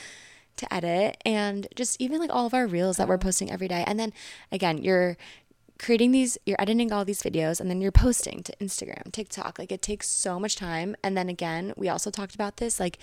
[0.56, 3.84] to edit and just even like all of our reels that we're posting every day.
[3.86, 4.12] And then
[4.50, 5.16] again, you're
[5.80, 9.58] creating these, you're editing all these videos and then you're posting to Instagram, TikTok.
[9.58, 10.94] Like it takes so much time.
[11.02, 12.98] And then again, we also talked about this like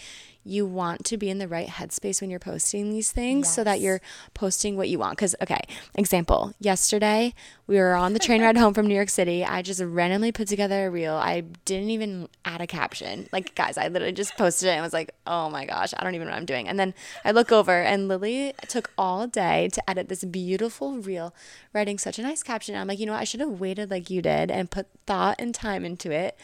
[0.47, 3.55] you want to be in the right headspace when you're posting these things yes.
[3.55, 3.99] so that you're
[4.33, 5.17] posting what you want.
[5.17, 5.59] Because, okay,
[5.95, 7.33] example, yesterday
[7.67, 9.43] we were on the train ride home from New York City.
[9.43, 11.15] I just randomly put together a reel.
[11.15, 13.27] I didn't even add a caption.
[13.33, 16.15] Like, guys, I literally just posted it and was like, oh my gosh, I don't
[16.15, 16.69] even know what I'm doing.
[16.69, 16.93] And then
[17.25, 21.35] I look over and Lilly took all day to edit this beautiful reel,
[21.73, 22.66] writing such a nice caption.
[22.75, 23.21] I'm like, you know what?
[23.21, 26.37] I should have waited like you did and put thought and time into it.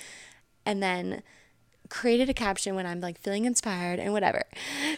[0.65, 1.23] And then
[1.93, 4.43] created a caption when I'm like feeling inspired and whatever.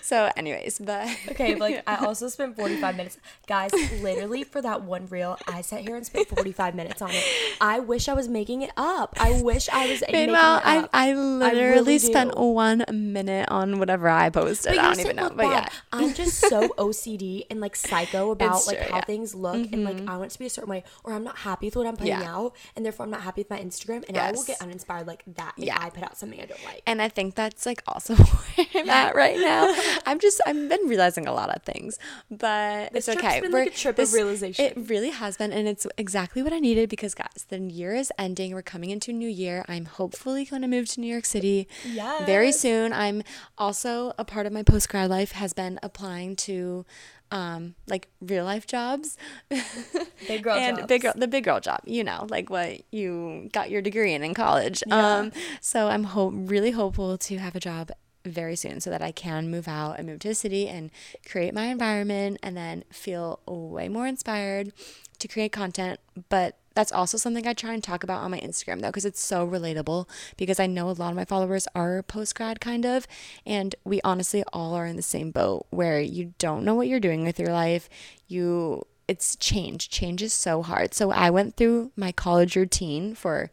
[0.02, 3.72] So, anyways, but okay, like I also spent 45 minutes, guys.
[4.02, 7.24] Literally for that one reel, I sat here and spent 45 minutes on it.
[7.60, 9.14] I wish I was making it up.
[9.20, 10.04] I wish I was.
[10.10, 14.78] Meanwhile, I I literally I really spent one minute on whatever I posted.
[14.78, 18.68] I don't even know, but yeah, I'm just so OCD and like psycho about it's
[18.68, 19.06] like true, how yeah.
[19.06, 19.74] things look mm-hmm.
[19.74, 20.10] and like mm-hmm.
[20.10, 21.98] I want it to be a certain way, or I'm not happy with what I'm
[21.98, 22.34] putting yeah.
[22.34, 24.30] out, and therefore I'm not happy with my Instagram, and yes.
[24.30, 25.78] I will get uninspired like that if yeah.
[25.78, 26.84] I put out something I don't like.
[26.88, 28.16] And I think that's like also
[28.56, 29.76] where I'm at right now.
[30.06, 31.98] I'm just I've been realizing a lot of things,
[32.30, 33.42] but this it's okay.
[33.42, 34.66] Been like a trip this, of realization.
[34.66, 38.12] It really has been, and it's exactly what I needed because guys, the year is
[38.18, 38.54] ending.
[38.54, 39.66] We're coming into a new year.
[39.68, 42.26] I'm hopefully going to move to New York City yes.
[42.26, 42.94] very soon.
[42.94, 43.24] I'm
[43.58, 46.86] also a part of my post grad life has been applying to
[47.32, 49.18] um, like real life jobs.
[50.28, 50.88] big girl and jobs.
[50.88, 54.24] big girl, the big girl job, you know, like what you got your degree in
[54.24, 54.84] in college.
[54.88, 55.18] Yeah.
[55.18, 57.92] Um, so I'm hope really hopeful to have a job
[58.26, 60.90] very soon so that I can move out and move to a city and
[61.30, 64.74] create my environment and then feel way more inspired
[65.20, 68.82] to create content, but that's also something I try and talk about on my Instagram
[68.82, 70.08] though, because it's so relatable.
[70.38, 73.08] Because I know a lot of my followers are post grad kind of,
[73.46, 77.00] and we honestly all are in the same boat where you don't know what you're
[77.00, 77.90] doing with your life.
[78.28, 79.90] You, it's change.
[79.90, 80.94] Change is so hard.
[80.94, 83.50] So I went through my college routine for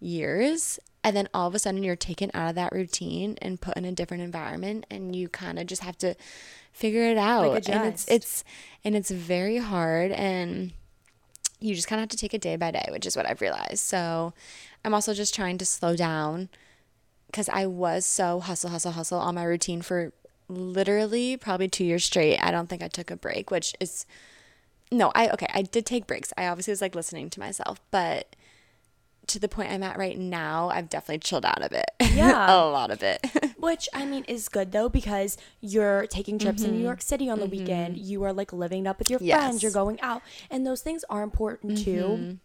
[0.00, 3.76] years and then all of a sudden you're taken out of that routine and put
[3.76, 6.14] in a different environment and you kind of just have to
[6.72, 8.44] figure it out like and it's it's
[8.84, 10.72] and it's very hard and
[11.60, 13.40] you just kind of have to take it day by day, which is what I've
[13.40, 13.78] realized.
[13.78, 14.32] So
[14.84, 16.48] I'm also just trying to slow down
[17.26, 20.12] because I was so hustle, hustle, hustle on my routine for
[20.48, 22.38] literally probably two years straight.
[22.38, 24.06] I don't think I took a break, which is
[24.90, 26.32] no, I okay, I did take breaks.
[26.38, 28.34] I obviously was like listening to myself, but
[29.28, 31.90] to the point I'm at right now, I've definitely chilled out of it.
[32.00, 32.52] Yeah.
[32.54, 33.24] a lot of it.
[33.58, 36.72] Which I mean is good though because you're taking trips mm-hmm.
[36.72, 37.58] in New York City on the mm-hmm.
[37.58, 37.98] weekend.
[37.98, 39.38] You are like living up with your yes.
[39.38, 39.62] friends.
[39.62, 40.22] You're going out.
[40.50, 41.84] And those things are important mm-hmm.
[41.84, 42.38] too.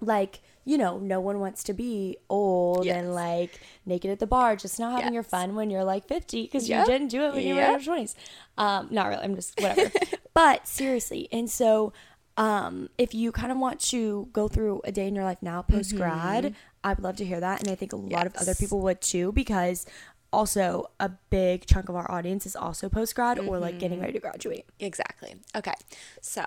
[0.00, 2.96] Like, you know, no one wants to be old yes.
[2.96, 5.14] and like naked at the bar, just not having yes.
[5.14, 6.86] your fun when you're like 50 because yep.
[6.86, 7.46] you didn't do it when yep.
[7.46, 8.14] you were in your 20s.
[8.56, 9.22] Um, not really.
[9.22, 9.90] I'm just whatever.
[10.34, 11.28] but seriously.
[11.32, 11.92] And so
[12.40, 15.60] um, if you kind of want to go through a day in your life now
[15.60, 16.54] post grad, mm-hmm.
[16.82, 17.60] I would love to hear that.
[17.60, 18.26] And I think a lot yes.
[18.28, 19.84] of other people would too, because
[20.32, 23.46] also a big chunk of our audience is also post grad mm-hmm.
[23.46, 24.06] or like getting mm-hmm.
[24.06, 24.64] ready to graduate.
[24.78, 25.34] Exactly.
[25.54, 25.74] Okay.
[26.22, 26.46] So,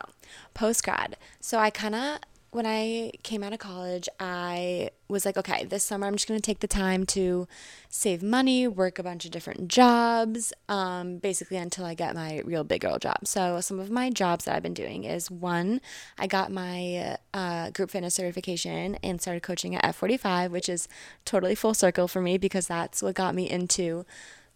[0.55, 1.15] post grad.
[1.39, 2.17] So, I kind of
[2.53, 6.39] when I came out of college, I was like, okay, this summer I'm just going
[6.39, 7.47] to take the time to
[7.89, 12.63] save money, work a bunch of different jobs, um, basically until I get my real
[12.63, 13.25] big girl job.
[13.25, 15.81] So, some of my jobs that I've been doing is one,
[16.17, 20.87] I got my uh, group fitness certification and started coaching at F45, which is
[21.25, 24.05] totally full circle for me because that's what got me into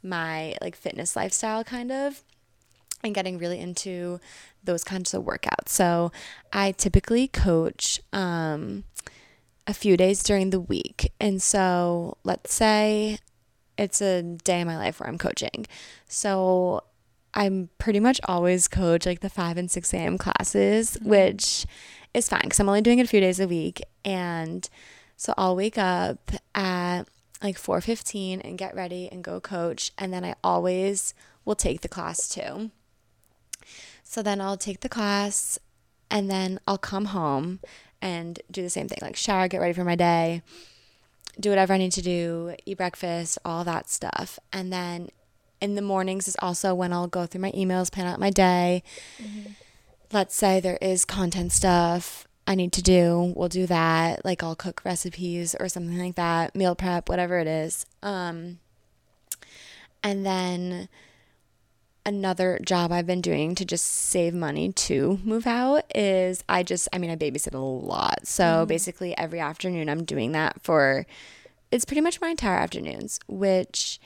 [0.03, 2.23] my like fitness lifestyle kind of
[3.07, 4.19] and getting really into
[4.63, 5.69] those kinds of workouts.
[5.69, 6.11] So
[6.53, 8.83] I typically coach um,
[9.65, 11.11] a few days during the week.
[11.19, 13.17] And so let's say
[13.77, 15.65] it's a day in my life where I'm coaching.
[16.07, 16.83] So
[17.33, 20.17] I'm pretty much always coach like the 5 and 6 a.m.
[20.17, 21.09] classes, mm-hmm.
[21.09, 21.65] which
[22.13, 23.81] is fine because I'm only doing it a few days a week.
[24.03, 24.67] And
[25.15, 27.03] so I'll wake up at
[27.43, 31.13] like 4:15 and get ready and go coach and then I always
[31.45, 32.71] will take the class too.
[34.09, 35.59] So then I'll take the class
[36.09, 37.59] and then I'll come home
[38.01, 40.41] and do the same thing like shower, get ready for my day,
[41.37, 44.39] do whatever I need to do, eat breakfast, all that stuff.
[44.53, 45.09] And then
[45.59, 48.81] in the mornings is also when I'll go through my emails, plan out my day.
[49.21, 49.51] Mm-hmm.
[50.13, 54.23] Let's say there is content stuff I need to do, we'll do that.
[54.23, 57.85] Like I'll cook recipes or something like that, meal prep, whatever it is.
[58.01, 58.59] Um,
[60.01, 60.87] and then
[62.07, 66.87] another job I've been doing to just save money to move out is I just,
[66.93, 68.25] I mean, I babysit a lot.
[68.25, 71.05] So mm basically, every afternoon I'm doing that for,
[71.71, 73.99] it's pretty much my entire afternoons, which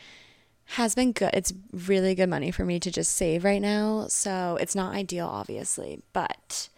[0.66, 1.30] has been good.
[1.34, 4.08] It's really good money for me to just save right now.
[4.08, 6.70] So it's not ideal, obviously, but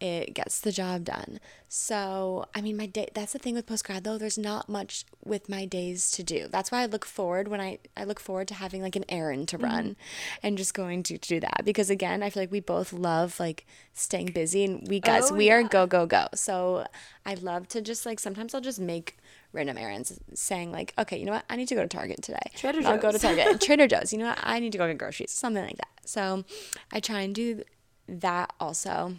[0.00, 1.40] it gets the job done.
[1.68, 5.04] So, I mean, my day, that's the thing with post grad though, there's not much
[5.24, 6.48] with my days to do.
[6.50, 9.48] That's why I look forward when I, I look forward to having like an errand
[9.48, 10.46] to run mm-hmm.
[10.46, 11.62] and just going to, to do that.
[11.64, 15.34] Because again, I feel like we both love like staying busy and we guys, oh,
[15.34, 15.56] we yeah.
[15.56, 16.28] are go, go, go.
[16.34, 16.86] So
[17.26, 19.18] I love to just like, sometimes I'll just make
[19.52, 21.44] random errands saying like, okay, you know what?
[21.50, 22.38] I need to go to Target today.
[22.54, 22.86] Trader Joe's.
[22.86, 23.60] I'll go to Target.
[23.60, 24.12] Trader Joe's.
[24.12, 24.38] You know what?
[24.42, 25.30] I need to go get groceries.
[25.30, 25.88] Something like that.
[26.04, 26.44] So
[26.90, 27.62] I try and do
[28.08, 29.14] that also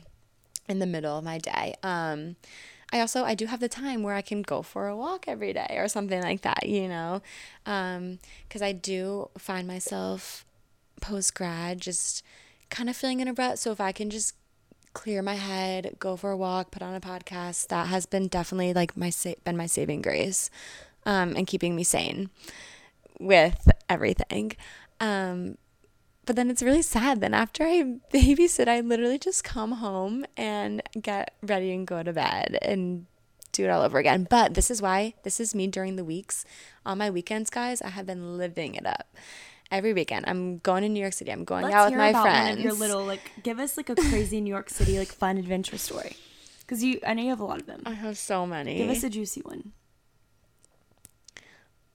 [0.68, 1.76] in the middle of my day.
[1.84, 2.36] Um,
[2.94, 5.54] I also I do have the time where I can go for a walk every
[5.54, 7.22] day or something like that, you know,
[7.64, 10.46] because um, I do find myself
[11.00, 12.24] post grad just
[12.70, 13.60] kind of feeling in a rut.
[13.60, 14.36] So if I can just
[14.94, 18.74] clear my head, go for a walk, put on a podcast, that has been definitely
[18.74, 20.50] like my sa- been my saving grace,
[21.06, 22.30] um, and keeping me sane
[23.20, 24.52] with everything.
[25.00, 25.58] Um,
[26.26, 27.22] but then it's really sad.
[27.22, 32.14] Then after I babysit, I literally just come home and get ready and go to
[32.14, 33.06] bed and
[33.52, 34.28] do it all over again.
[34.30, 36.46] But this is why this is me during the weeks.
[36.86, 39.16] On my weekends, guys, I have been living it up.
[39.72, 41.32] Every weekend, I'm going to New York City.
[41.32, 42.62] I'm going Let's out with my friends.
[42.62, 46.18] your little like, give us like a crazy New York City like fun adventure story,
[46.60, 47.82] because you, I know you have a lot of them.
[47.86, 48.78] I have so many.
[48.78, 49.72] Give us a juicy one.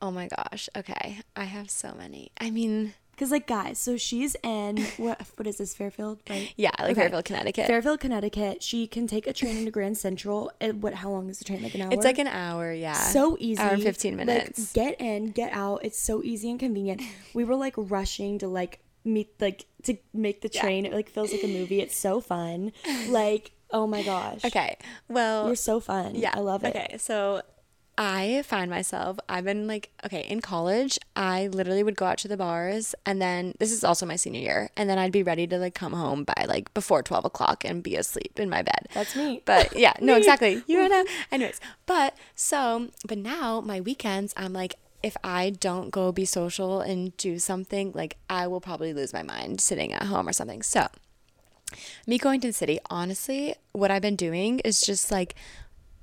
[0.01, 0.71] Oh my gosh.
[0.75, 2.31] Okay, I have so many.
[2.41, 6.52] I mean, because like guys, so she's in what what is this Fairfield, right?
[6.57, 7.00] Yeah, like okay.
[7.02, 7.66] Fairfield, Connecticut.
[7.66, 8.62] Fairfield, Connecticut.
[8.62, 10.52] She can take a train into Grand Central.
[10.61, 10.94] It, what?
[10.94, 11.62] How long is the train?
[11.62, 11.92] Like an hour.
[11.92, 12.72] It's like an hour.
[12.72, 12.92] Yeah.
[12.92, 13.61] So easy.
[13.61, 14.76] Hour fifteen minutes.
[14.76, 15.81] Like, get in, get out.
[15.83, 17.02] It's so easy and convenient.
[17.33, 20.85] We were like rushing to like meet like to make the train.
[20.85, 20.90] Yeah.
[20.90, 21.81] It like feels like a movie.
[21.81, 22.72] It's so fun.
[23.09, 24.44] Like oh my gosh.
[24.44, 24.76] Okay.
[25.09, 26.14] Well, you're so fun.
[26.14, 26.74] Yeah, I love it.
[26.74, 27.42] Okay, so
[27.98, 32.28] I find myself, I've been like, okay, in college, I literally would go out to
[32.28, 34.70] the bars and then this is also my senior year.
[34.76, 37.82] And then I'd be ready to like come home by like before 12 o'clock and
[37.82, 38.88] be asleep in my bed.
[38.92, 39.42] That's me.
[39.46, 40.62] But yeah, no, exactly.
[40.66, 41.59] You know, anyways.
[41.87, 47.16] But so, but now my weekends, I'm like, if I don't go be social and
[47.16, 50.62] do something, like I will probably lose my mind sitting at home or something.
[50.62, 50.88] So,
[52.06, 55.35] me going to the city, honestly, what I've been doing is just like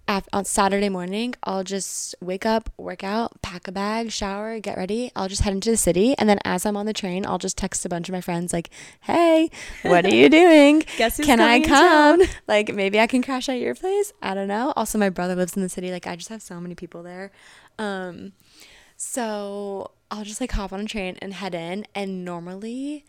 [0.08, 5.12] on Saturday morning, I'll just wake up, work out, pack a bag, shower, get ready.
[5.16, 6.16] I'll just head into the city.
[6.18, 8.54] And then as I'm on the train, I'll just text a bunch of my friends,
[8.54, 8.70] like,
[9.02, 9.50] hey,
[9.84, 10.84] what are you doing?
[10.98, 12.22] Guess Can I come?
[12.48, 14.12] Like, maybe I can crash at your place.
[14.22, 14.74] I don't know.
[14.76, 15.92] Also, my brother lives in the city.
[15.92, 17.32] Like, I just have so many people there.
[17.80, 18.34] Um,
[18.98, 21.86] so I'll just like hop on a train and head in.
[21.96, 23.06] And normally,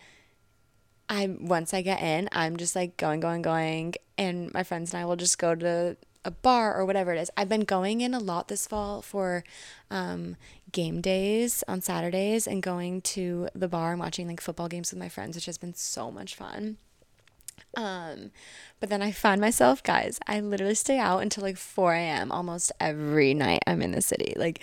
[1.08, 3.94] I'm once I get in, I'm just like going, going, going.
[4.16, 7.30] And my friends and I will just go to a bar or whatever it is.
[7.36, 9.44] I've been going in a lot this fall for
[9.90, 10.36] um,
[10.72, 14.98] game days on Saturdays and going to the bar and watching like football games with
[14.98, 16.78] my friends, which has been so much fun.
[17.76, 18.30] Um,
[18.80, 22.32] but then I find myself, guys, I literally stay out until like 4 a.m.
[22.32, 24.60] almost every night I'm in the city, like,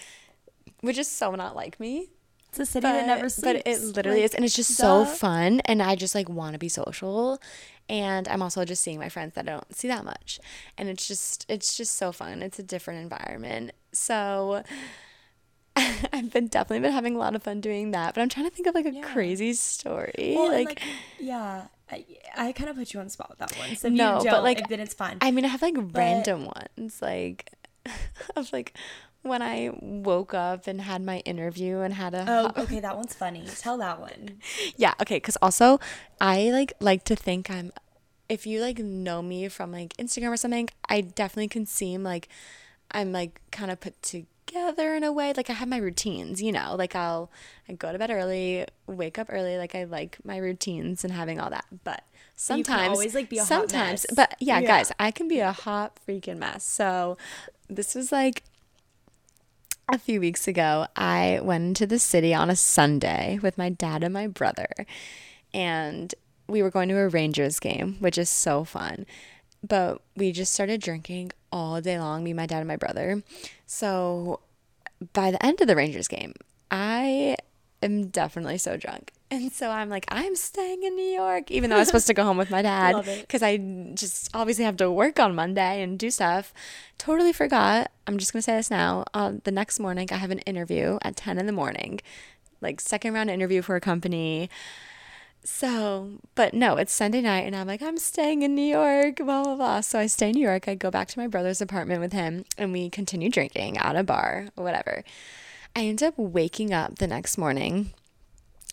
[0.81, 2.09] which is so not like me.
[2.49, 3.61] It's a city but, that never sleeps.
[3.63, 4.33] But it literally like, is.
[4.35, 5.05] And it's just duh.
[5.05, 5.61] so fun.
[5.65, 7.41] And I just like want to be social.
[7.91, 10.39] And I'm also just seeing my friends that I don't see that much.
[10.77, 12.41] And it's just, it's just so fun.
[12.41, 13.71] It's a different environment.
[13.91, 14.63] So
[15.75, 18.15] I've been definitely been having a lot of fun doing that.
[18.15, 19.01] But I'm trying to think of like a yeah.
[19.01, 20.35] crazy story.
[20.37, 20.81] Well, like, like,
[21.19, 21.63] yeah.
[21.91, 22.05] I,
[22.37, 23.75] I kind of put you on the spot with that one.
[23.75, 25.17] So no, but like, then it's fine.
[25.19, 27.51] I mean, I have like but, random ones, like
[28.37, 28.73] of like
[29.23, 33.13] when I woke up and had my interview and had a Oh, okay, that one's
[33.13, 33.45] funny.
[33.57, 34.39] Tell that one.
[34.75, 35.79] yeah, okay, cuz also
[36.19, 37.71] I like like to think I'm
[38.29, 42.29] if you like know me from like Instagram or something, I definitely can seem like
[42.91, 45.33] I'm like kind of put together in a way.
[45.35, 47.29] Like I have my routines, you know, like I'll
[47.67, 51.39] I go to bed early, wake up early, like I like my routines and having
[51.39, 51.65] all that.
[51.83, 52.03] But
[52.35, 55.99] sometimes always like be a sometimes, but yeah, yeah, guys, I can be a hot
[56.07, 56.63] freaking mess.
[56.63, 57.17] So
[57.69, 58.43] this was like
[59.91, 64.03] a few weeks ago, I went into the city on a Sunday with my dad
[64.03, 64.69] and my brother,
[65.53, 66.13] and
[66.47, 69.05] we were going to a Rangers game, which is so fun.
[69.67, 73.21] But we just started drinking all day long, me, my dad, and my brother.
[73.65, 74.39] So
[75.13, 76.33] by the end of the Rangers game,
[76.71, 77.35] I
[77.81, 79.11] am definitely so drunk.
[79.29, 82.13] And so I'm like, I'm staying in New York, even though I was supposed to
[82.13, 83.57] go home with my dad because I
[83.93, 86.53] just obviously have to work on Monday and do stuff.
[86.97, 87.91] Totally forgot.
[88.07, 89.05] I'm just gonna say this now.
[89.13, 92.01] Uh, the next morning, I have an interview at 10 in the morning,
[92.59, 94.49] like second round interview for a company.
[95.43, 99.43] So, but no, it's Sunday night, and I'm like, I'm staying in New York, blah,
[99.43, 99.81] blah, blah.
[99.81, 100.67] So I stay in New York.
[100.67, 104.03] I go back to my brother's apartment with him, and we continue drinking at a
[104.03, 105.03] bar, whatever.
[105.75, 107.93] I end up waking up the next morning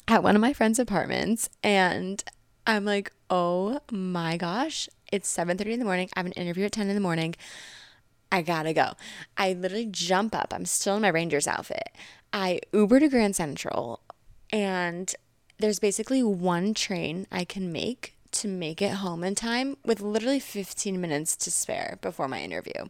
[0.09, 2.23] at one of my friend's apartments and
[2.67, 6.11] I'm like, oh my gosh, it's 7:30 in the morning.
[6.15, 7.35] I have an interview at 10 in the morning.
[8.31, 8.93] I gotta go.
[9.37, 10.53] I literally jump up.
[10.53, 11.91] I'm still in my Rangers outfit.
[12.33, 14.01] I Uber to Grand Central,
[14.53, 15.15] and
[15.59, 20.41] there's basically one train I can make to make it home in time with literally
[20.41, 22.89] 15 minutes to spare before my interview.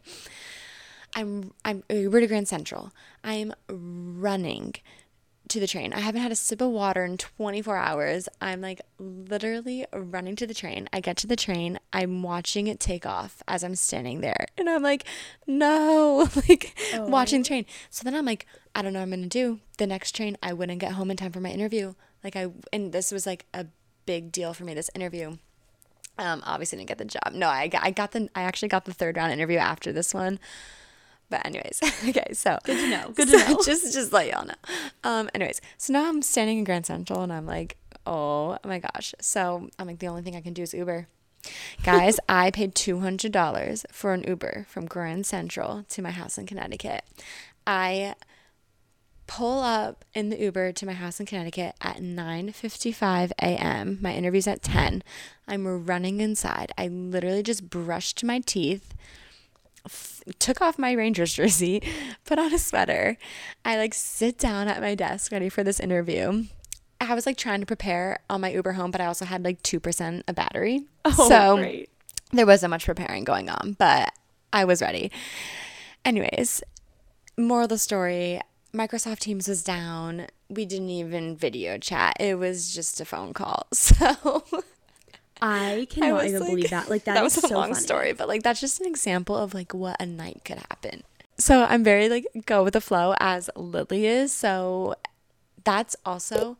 [1.19, 2.93] I'm I'm Uber to Grand Central.
[3.25, 4.75] I'm running
[5.49, 5.91] to the train.
[5.91, 8.29] I haven't had a sip of water in 24 hours.
[8.39, 10.87] I'm like literally running to the train.
[10.93, 11.77] I get to the train.
[11.91, 14.45] I'm watching it take off as I'm standing there.
[14.57, 15.03] And I'm like,
[15.45, 17.07] no, like oh.
[17.07, 17.65] watching the train.
[17.89, 19.59] So then I'm like, I don't know what I'm going to do.
[19.77, 21.95] The next train, I wouldn't get home in time for my interview.
[22.23, 23.65] Like I, and this was like a
[24.05, 25.37] big deal for me, this interview.
[26.17, 27.33] Um, obviously didn't get the job.
[27.33, 30.39] No, I I got the, I actually got the third round interview after this one.
[31.29, 33.11] But anyways, okay, so good to know.
[33.15, 33.61] Good to know.
[33.65, 34.55] Just just let y'all know.
[35.03, 39.13] Um, anyways, so now I'm standing in Grand Central and I'm like, oh my gosh.
[39.21, 41.07] So I'm like, the only thing I can do is Uber.
[41.83, 46.37] Guys, I paid two hundred dollars for an Uber from Grand Central to my house
[46.37, 47.03] in Connecticut.
[47.65, 48.15] I
[49.29, 53.99] pull up in the Uber to my house in Connecticut at 9:55 a.m.
[54.01, 55.03] My interview's at 10.
[55.47, 56.71] I'm running inside.
[56.79, 58.95] I literally just brushed my teeth,
[59.85, 61.81] f- took off my Rangers jersey,
[62.25, 63.17] put on a sweater.
[63.65, 66.45] I like sit down at my desk ready for this interview.
[67.01, 69.63] I was like trying to prepare on my Uber home, but I also had like
[69.63, 70.85] 2% of battery.
[71.05, 71.89] Oh, so great.
[72.31, 74.11] there wasn't much preparing going on, but
[74.51, 75.11] I was ready.
[76.03, 76.61] Anyways,
[77.37, 78.41] moral of the story
[78.73, 80.27] Microsoft Teams was down.
[80.49, 82.17] We didn't even video chat.
[82.19, 83.67] It was just a phone call.
[83.73, 84.43] So
[85.41, 86.89] I cannot I even like, believe that.
[86.89, 87.81] Like that, that was a so long funny.
[87.81, 91.03] story, but like that's just an example of like what a night could happen.
[91.37, 94.33] So I'm very like go with the flow as Lilly is.
[94.33, 94.95] So
[95.63, 96.57] that's also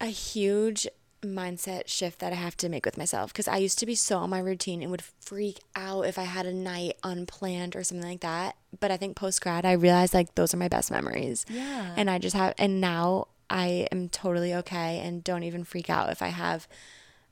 [0.00, 0.88] a huge
[1.22, 4.18] mindset shift that I have to make with myself because I used to be so
[4.18, 8.08] on my routine and would freak out if I had a night unplanned or something
[8.08, 8.56] like that.
[8.78, 11.44] But I think post grad, I realized like those are my best memories.
[11.48, 11.94] Yeah.
[11.96, 16.10] And I just have, and now I am totally okay and don't even freak out
[16.10, 16.66] if I have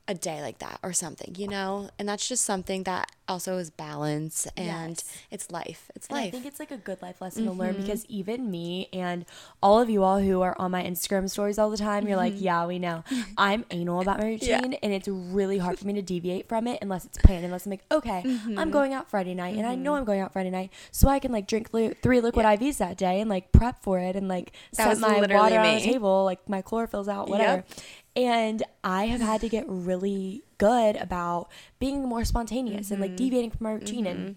[0.09, 1.91] a day like that or something, you know?
[1.99, 5.17] And that's just something that also is balance and yes.
[5.29, 5.91] it's life.
[5.95, 6.27] It's and life.
[6.27, 7.51] I think it's like a good life lesson mm-hmm.
[7.51, 7.83] to learn mm-hmm.
[7.83, 9.23] because even me and
[9.61, 12.33] all of you all who are on my Instagram stories all the time, you're like,
[12.33, 12.43] mm-hmm.
[12.43, 13.03] yeah, we know.
[13.37, 14.79] I'm anal about my routine yeah.
[14.81, 17.69] and it's really hard for me to deviate from it unless it's planned, unless I'm
[17.69, 18.57] like, okay, mm-hmm.
[18.57, 19.99] I'm going out Friday night and I know mm-hmm.
[19.99, 20.73] I'm going out Friday night.
[20.91, 22.55] So I can like drink li- three liquid yeah.
[22.57, 25.69] IVs that day and like prep for it and like that set my water me.
[25.69, 27.57] on the table, like my chlorophyll's out, whatever.
[27.57, 27.79] Yep.
[28.15, 31.49] And I have had to get really good about
[31.79, 32.93] being more spontaneous mm-hmm.
[32.93, 33.17] and like mm-hmm.
[33.17, 34.19] deviating from my routine mm-hmm.
[34.19, 34.35] and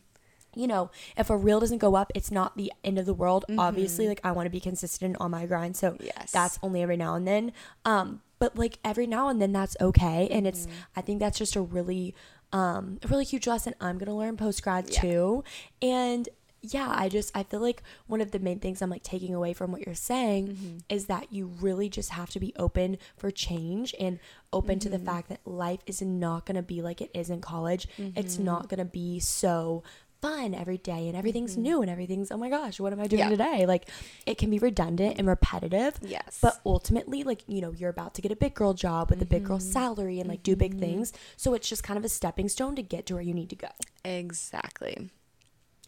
[0.55, 3.45] you know, if a reel doesn't go up, it's not the end of the world.
[3.49, 3.59] Mm-hmm.
[3.59, 5.77] Obviously, like I want to be consistent on my grind.
[5.77, 6.31] So yes.
[6.31, 7.53] that's only every now and then.
[7.85, 10.29] Um, but like every now and then that's okay.
[10.31, 10.77] And it's mm-hmm.
[10.97, 12.15] I think that's just a really
[12.53, 15.01] um a really huge lesson I'm gonna learn post grad yeah.
[15.01, 15.45] too.
[15.81, 16.29] And
[16.63, 19.53] yeah, I just I feel like one of the main things I'm like taking away
[19.53, 20.79] from what you're saying mm-hmm.
[20.89, 24.19] is that you really just have to be open for change and
[24.53, 24.81] open mm-hmm.
[24.81, 25.07] to the mm-hmm.
[25.07, 27.89] fact that life is not going to be like it is in college.
[27.99, 28.19] Mm-hmm.
[28.19, 29.83] It's not going to be so
[30.23, 31.63] fun every day and everything's mm-hmm.
[31.63, 33.29] new and everything's oh my gosh what am i doing yeah.
[33.29, 33.89] today like
[34.25, 38.23] it can be redundant and repetitive yes but ultimately like you know you're about to
[38.23, 39.25] get a big girl job with mm-hmm.
[39.25, 39.73] a big girl mm-hmm.
[39.73, 40.81] salary and like do big mm-hmm.
[40.81, 43.51] things so it's just kind of a stepping stone to get to where you need
[43.51, 43.69] to go
[44.05, 45.11] exactly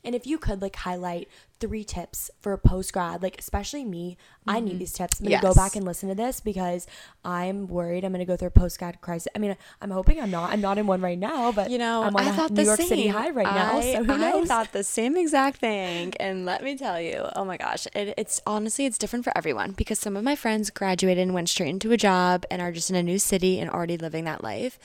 [0.05, 1.29] and if you could like highlight
[1.61, 4.51] three tips for a post grad, like especially me, mm-hmm.
[4.51, 4.79] I need mm-hmm.
[4.81, 5.21] these tips.
[5.21, 5.43] I'm gonna yes.
[5.43, 6.87] go back and listen to this because
[7.25, 9.29] I'm worried I'm gonna go through a post grad crisis.
[9.35, 10.51] I mean, I'm hoping I'm not.
[10.51, 12.79] I'm not in one right now, but you know, I'm on I thought New York
[12.79, 12.89] same.
[12.89, 13.79] City high right now.
[13.79, 14.51] I, so who knows?
[14.51, 18.15] I thought the same exact thing, and let me tell you, oh my gosh, it,
[18.19, 21.71] it's honestly it's different for everyone because some of my friends graduated and went straight
[21.71, 24.79] into a job and are just in a new city and already living that life,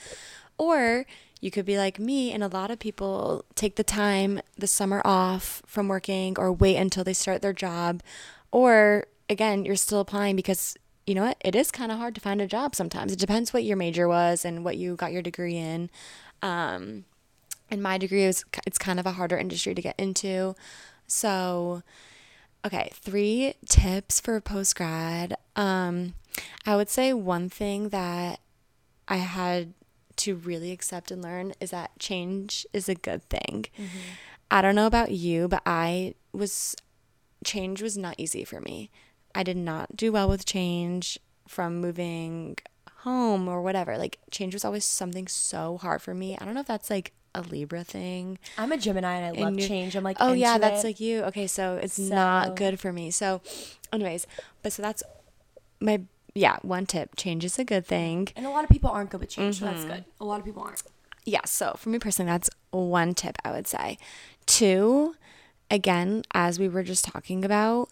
[0.56, 1.04] or
[1.40, 5.00] you could be like me, and a lot of people take the time, the summer
[5.04, 8.02] off from working, or wait until they start their job.
[8.52, 10.76] Or again, you're still applying because
[11.06, 11.38] you know what?
[11.40, 13.12] It is kind of hard to find a job sometimes.
[13.12, 15.90] It depends what your major was and what you got your degree in.
[16.42, 17.04] Um,
[17.70, 20.54] and my degree is it's kind of a harder industry to get into.
[21.06, 21.82] So,
[22.64, 25.36] okay, three tips for post grad.
[25.56, 26.14] Um,
[26.66, 28.40] I would say one thing that
[29.08, 29.74] I had
[30.20, 33.66] to really accept and learn is that change is a good thing.
[33.76, 33.98] Mm-hmm.
[34.50, 36.76] I don't know about you, but I was,
[37.44, 38.90] change was not easy for me.
[39.34, 42.56] I did not do well with change from moving
[42.98, 43.96] home or whatever.
[43.96, 46.36] Like, change was always something so hard for me.
[46.38, 48.38] I don't know if that's like a Libra thing.
[48.58, 49.96] I'm a Gemini and I and love change.
[49.96, 50.86] I'm like, oh yeah, that's it.
[50.86, 51.22] like you.
[51.24, 52.14] Okay, so it's so.
[52.14, 53.10] not good for me.
[53.10, 53.40] So,
[53.92, 54.26] anyways,
[54.62, 55.02] but so that's
[55.80, 56.02] my
[56.34, 58.28] yeah, one tip change is a good thing.
[58.36, 59.74] And a lot of people aren't good with change, so Mm-hmm.
[59.74, 60.04] that's good.
[60.20, 60.82] A lot of people aren't.
[61.24, 63.98] Yeah, so for me personally, that's one tip I would say.
[64.46, 65.14] Two,
[65.70, 67.88] again, as we were just talking about,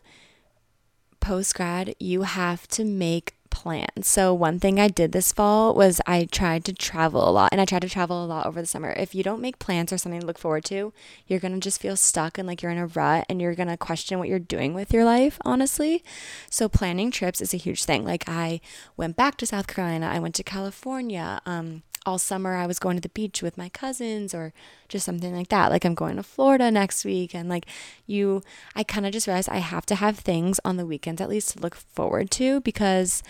[1.20, 4.06] post grad, you have to make plans.
[4.06, 7.60] So, one thing I did this fall was I tried to travel a lot and
[7.60, 8.92] I tried to travel a lot over the summer.
[8.92, 10.92] If you don't make plans or something to look forward to,
[11.26, 13.68] you're going to just feel stuck and like you're in a rut and you're going
[13.68, 16.04] to question what you're doing with your life, honestly.
[16.48, 18.04] So, planning trips is a huge thing.
[18.04, 18.60] Like, I
[18.96, 21.40] went back to South Carolina, I went to California.
[21.44, 24.52] Um, all summer I was going to the beach with my cousins or
[24.88, 25.70] just something like that.
[25.70, 27.66] Like I'm going to Florida next week and like
[28.06, 28.42] you
[28.74, 31.50] I kind of just realized I have to have things on the weekends at least
[31.50, 33.22] to look forward to because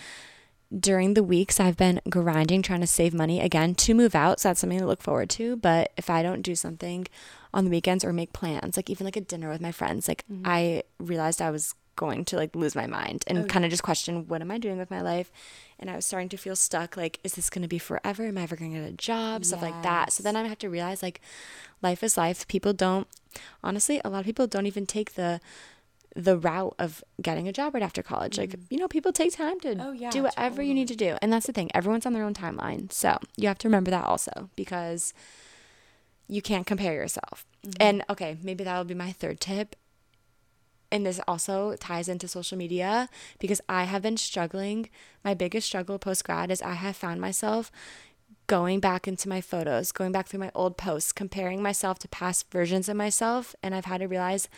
[0.77, 4.39] during the weeks I've been grinding trying to save money again to move out.
[4.39, 7.07] So that's something to look forward to, but if I don't do something
[7.53, 10.23] on the weekends or make plans, like even like a dinner with my friends, like
[10.31, 10.43] mm-hmm.
[10.45, 14.25] I realized I was going to like lose my mind and kind of just question
[14.29, 15.31] what am I doing with my life?
[15.77, 18.25] And I was starting to feel stuck like is this going to be forever?
[18.25, 19.43] Am I ever going to get a job?
[19.43, 20.13] Stuff like that.
[20.13, 21.19] So then I have to realize like
[21.81, 22.47] life is life.
[22.47, 23.05] People don't
[23.61, 25.41] honestly, a lot of people don't even take the
[26.15, 28.37] the route of getting a job right after college.
[28.37, 28.73] Like, mm-hmm.
[28.73, 31.17] you know, people take time to Oh, yeah, do whatever you need to do.
[31.21, 31.69] And that's the thing.
[31.73, 32.91] Everyone's on their own timeline.
[32.91, 35.13] So you have to remember that also because
[36.29, 37.45] you can't compare yourself.
[37.65, 37.81] Mm-hmm.
[37.81, 39.75] And okay, maybe that'll be my third tip.
[40.91, 44.89] And this also ties into social media because I have been struggling.
[45.23, 47.71] My biggest struggle post grad is I have found myself
[48.47, 52.51] going back into my photos, going back through my old posts, comparing myself to past
[52.51, 53.55] versions of myself.
[53.61, 54.49] And I've had to realize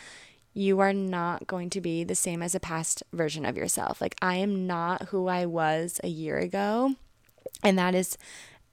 [0.54, 4.00] you are not going to be the same as a past version of yourself.
[4.00, 6.94] Like, I am not who I was a year ago.
[7.62, 8.16] And that is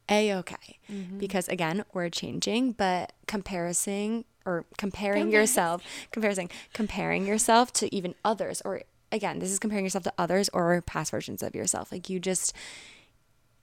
[0.10, 0.80] a okay.
[0.92, 1.18] Mm-hmm.
[1.18, 8.62] Because again, we're changing, but comparison or comparing yourself, comparison, comparing yourself to even others,
[8.66, 8.82] or
[9.12, 11.92] again, this is comparing yourself to others or past versions of yourself.
[11.92, 12.54] Like, you just,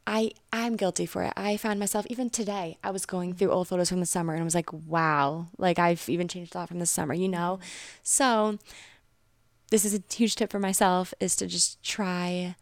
[0.06, 1.32] I I'm guilty for it.
[1.36, 2.78] I found myself even today.
[2.84, 5.78] I was going through old photos from the summer and I was like, wow, like
[5.78, 7.58] I've even changed a lot from the summer, you know.
[8.02, 8.58] So
[9.70, 12.54] this is a huge tip for myself is to just try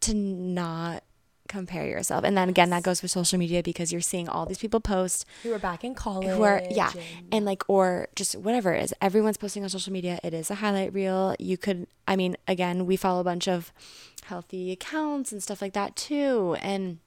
[0.00, 1.02] to not
[1.46, 2.24] compare yourself.
[2.24, 5.24] And then again, that goes for social media because you're seeing all these people post
[5.42, 6.28] Who are back in college.
[6.28, 9.92] who are yeah and- and like or just whatever it is everyone's posting on social
[9.92, 13.46] media it is a highlight reel you could i mean again we follow a bunch
[13.48, 13.72] of
[14.24, 16.98] healthy accounts and stuff like that too and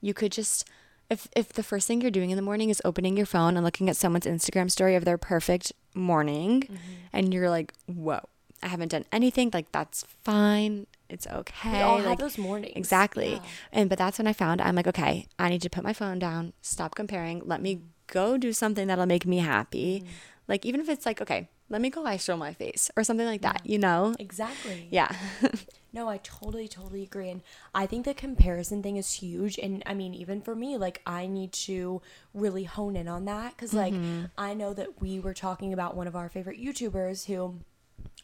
[0.00, 0.68] you could just
[1.08, 3.64] if if the first thing you're doing in the morning is opening your phone and
[3.64, 6.76] looking at someone's instagram story of their perfect morning Mm-hmm.
[7.12, 8.20] and you're like whoa
[8.62, 12.76] i haven't done anything like that's fine it's okay We all have those mornings.
[12.76, 13.32] Exactly.
[13.32, 13.42] Yeah.
[13.72, 16.18] And but that's when I found I'm like, okay, I need to put my phone
[16.18, 20.00] down, stop comparing, let me go do something that'll make me happy.
[20.00, 20.06] Mm.
[20.48, 23.26] Like even if it's like, okay, let me go ice roll my face or something
[23.26, 24.14] like that, you know?
[24.18, 24.88] Exactly.
[24.90, 25.14] Yeah.
[25.92, 27.30] No, I totally, totally agree.
[27.30, 27.42] And
[27.74, 29.58] I think the comparison thing is huge.
[29.58, 32.00] And I mean, even for me, like, I need to
[32.32, 33.56] really hone in on that.
[33.58, 34.26] Cause, like, mm-hmm.
[34.38, 37.60] I know that we were talking about one of our favorite YouTubers who,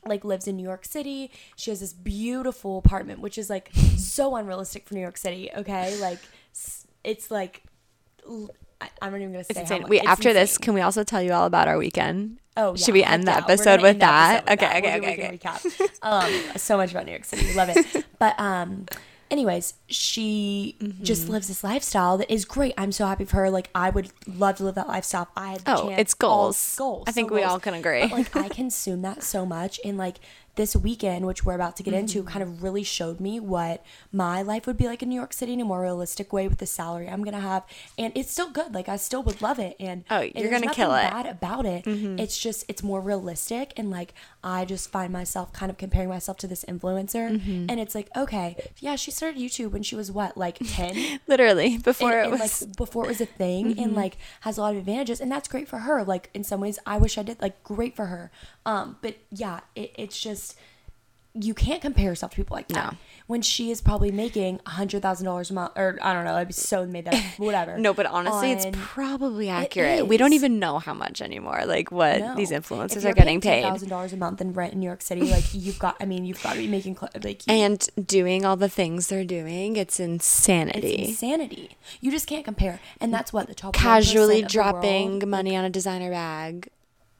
[0.04, 1.30] like, lives in New York City.
[1.56, 5.50] She has this beautiful apartment, which is, like, so unrealistic for New York City.
[5.56, 5.98] Okay.
[6.00, 6.18] Like,
[7.04, 7.62] it's like,
[8.80, 10.80] I, am not even going to say how much- Wait, it's after this, can we
[10.80, 12.38] also tell you all about our weekend?
[12.58, 13.38] Oh, Should we end the yeah.
[13.46, 14.44] We're episode with end that?
[14.46, 14.98] episode with Okay, that.
[14.98, 15.98] okay, We'll do okay, recap.
[16.02, 17.52] Um, so much about New York City.
[17.54, 18.04] Love it.
[18.18, 18.86] But um,
[19.30, 21.04] anyways, she Mm-hmm.
[21.04, 22.74] just lives this lifestyle that is great.
[22.78, 23.50] I'm so happy for her.
[23.50, 25.28] Like I would love to live that lifestyle.
[25.36, 26.00] I had the Oh, chance.
[26.00, 26.74] it's All goals.
[26.76, 27.04] goals.
[27.06, 27.52] I think so we goals.
[27.52, 28.02] all can agree.
[28.02, 30.16] But, like I consume that so much, and like
[30.56, 32.28] this weekend, which we're about to get into, Mm-hmm.
[32.28, 35.52] kind of really showed me what my life would be like in New York City
[35.52, 37.64] in a more realistic way with the salary I'm gonna have,
[37.98, 38.74] and it's still good.
[38.74, 41.02] Like I still would love it, and Oh, you're there's gonna kill it.
[41.02, 41.16] Mm-hmm.
[41.22, 41.84] Bad about it.
[41.86, 46.36] It's just it's more realistic, and like I just find myself kind of comparing myself
[46.38, 47.66] to this influencer, Mm-hmm.
[47.68, 51.78] and it's like okay, yeah, she started YouTube when she was what like ten Literally,
[51.78, 52.70] before and, it and, was Mm-hmm.
[52.70, 55.48] like before it was a thing and like has a lot of advantages and that's
[55.48, 58.30] great for her like in some ways i wish i did like great for her
[58.66, 60.56] um but yeah it, it's just
[61.38, 62.98] you can't compare yourself to people like that No.
[63.26, 66.34] when she is probably making a hundred thousand dollars a month or i don't know
[66.36, 70.06] i'd be so made that up, whatever No, but honestly, it's probably accurate.
[70.06, 72.34] We don't even know how much anymore, like what No.
[72.36, 73.62] these influencers you're getting paid.
[73.64, 75.96] thousand dollars a month in rent in New York City, like you've got.
[76.00, 79.08] I mean, you've got to be making cl- like you- And doing all the things
[79.08, 80.94] they're doing, it's insanity.
[80.94, 81.76] it's insanity.
[82.00, 85.54] You just can't compare, and that's what the top 1% Casually the dropping world- money
[85.54, 86.68] on a designer bag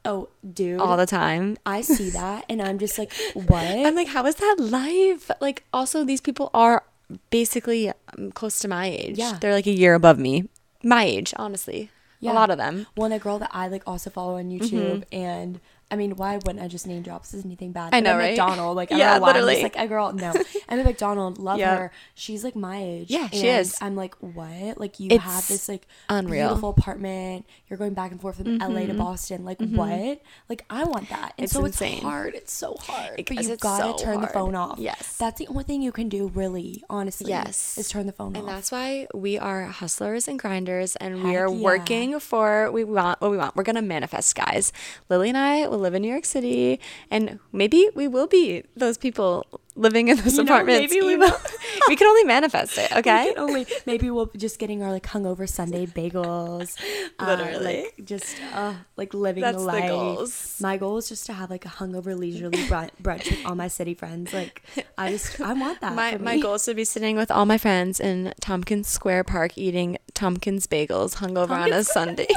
[0.07, 1.57] Oh, dude, all the time.
[1.67, 3.65] I see that, and I'm just like, what?
[3.67, 5.31] I'm like, how is that life?
[5.41, 6.85] Like, also, these people are
[7.31, 9.19] basically um, close to my age.
[9.19, 9.39] Yeah.
[9.41, 10.49] They're like a year above me.
[10.83, 11.91] My age, honestly.
[12.21, 12.33] Yeah.
[12.33, 12.87] A lot of them.
[12.95, 15.15] One a girl that I like also follow on YouTube, Mm-hmm.
[15.15, 17.23] and I mean, why wouldn't I just name drop?
[17.23, 17.95] This is anything bad.
[17.95, 18.31] I know, Emma right?
[18.31, 19.29] McDonald, like, I Yeah, don't know why.
[19.29, 19.63] I'm literally.
[19.63, 20.33] just like, a girl, no.
[20.69, 21.79] Emma McDonald, love Yep.
[21.79, 21.93] her.
[22.15, 23.11] She's like my age.
[23.11, 23.79] Yeah, she and is.
[23.81, 24.81] I'm like, what?
[24.81, 26.49] Like, you It's have this like unreal.
[26.49, 27.47] beautiful apartment.
[27.69, 28.99] You're going back and forth from LA to mm-hmm.
[28.99, 29.45] Boston.
[29.45, 29.77] Like, mm-hmm.
[29.77, 30.23] what?
[30.49, 31.35] Like, I want that.
[31.39, 31.95] And It's so insane.
[31.95, 32.35] it's hard.
[32.35, 33.25] It's so hard.
[33.25, 34.79] But you've got to so turn the phone off.
[34.81, 35.17] Yes.
[35.19, 37.31] That's the only thing you can do, really, honestly.
[37.31, 37.79] Yes.
[37.79, 38.43] Is turn the phone And off.
[38.43, 41.63] And that's why we are hustlers and grinders and we are yeah.
[41.63, 43.55] working for we want what we want.
[43.55, 44.73] We're gonna manifest, guys.
[45.09, 48.97] Lilly and I will live in New York City and maybe we will be those
[48.99, 49.47] people
[49.79, 50.91] living in those You know, apartments.
[50.91, 51.37] maybe we will.
[51.89, 53.27] we can only manifest it, okay?
[53.29, 56.81] We can only maybe we'll be just getting our like hungover Sunday bagels.
[57.19, 57.83] uh, Literally.
[57.83, 59.91] like just uh like living That's the the life.
[59.91, 60.57] goals.
[60.61, 63.93] My goal is just to have like a hungover leisurely brunch, with all my city
[63.95, 64.33] friends.
[64.33, 64.63] Like
[64.97, 65.95] I just I want that.
[65.95, 69.59] My my goal is to be sitting with all my friends in Tompkins Square Park
[69.59, 72.29] eating Tompkins bagels hungover on a Tompkins Sunday.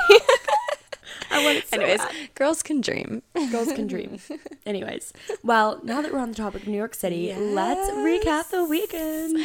[1.32, 2.16] I want it so Anyways, bad.
[2.36, 3.22] girls can dream.
[3.52, 4.20] Girls can dream.
[4.66, 5.14] Anyways,
[5.44, 9.38] well, now that we're on the topic of New York City, let's recap the weekend.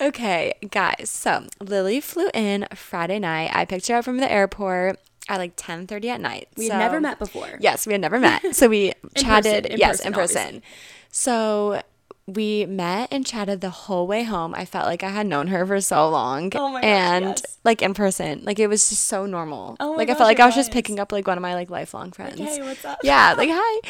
[0.00, 1.10] Okay, guys.
[1.10, 3.50] So Lilly flew in Friday night.
[3.54, 6.48] I picked her up from the airport at like ten thirty at night.
[6.56, 7.58] We've So- never met before.
[7.60, 8.54] Yes, we had never met.
[8.56, 9.64] So we chatted.
[9.64, 10.42] person, in yes, person, in person.
[10.46, 10.62] obviously.
[11.10, 11.82] So
[12.28, 14.54] we met and chatted the whole way home.
[14.54, 16.52] I felt like I had known her for so long.
[16.54, 17.58] Oh my gosh, And yes.
[17.64, 19.76] like in person, like it was just so normal.
[19.80, 21.42] Oh my like I gosh, felt like I was just picking up like one of
[21.42, 22.38] my like lifelong friends.
[22.38, 22.98] hey, what's up?
[23.02, 23.80] Yeah, like hi.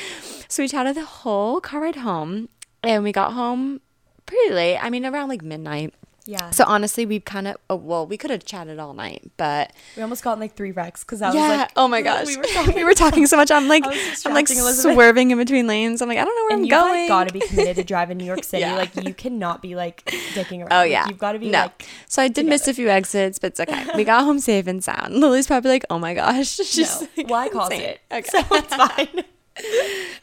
[0.49, 2.49] So we chatted the whole car ride home,
[2.85, 3.81] and we got home
[4.25, 4.79] pretty late.
[4.79, 5.93] I mean, around like midnight.
[6.29, 6.51] Yeah.
[6.51, 10.03] So honestly, we've kind of oh, well, we could have chatted all night, but we
[10.03, 11.49] almost got in like three wrecks because I yeah.
[11.49, 12.75] was like, oh my gosh, we were talking.
[12.75, 13.51] we were talking so much.
[13.51, 13.83] I'm like,
[14.27, 14.95] I'm like Elizabeth.
[14.95, 16.03] swerving in between lanes.
[16.03, 17.01] I'm like, I don't know where and I'm you've going.
[17.01, 18.61] like, got to be committed to drive in New York City.
[18.61, 18.77] Yeah.
[18.77, 20.05] Like you cannot be like
[20.35, 20.73] dicking around.
[20.73, 21.63] Oh Like, yeah, you've got to be no.
[21.63, 21.87] like.
[22.09, 23.87] so I did miss a few exits, but it's okay.
[23.97, 25.15] We got home safe and sound.
[25.15, 27.09] Lilly's probably like, "Oh my gosh, she's No.
[27.17, 29.25] like, Well, I caused it, Okay, so it's fine.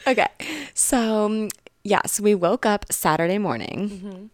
[0.06, 0.28] okay.
[0.76, 1.50] So um,
[1.84, 4.26] yeah, so we woke up Saturday morning, Mm-hmm.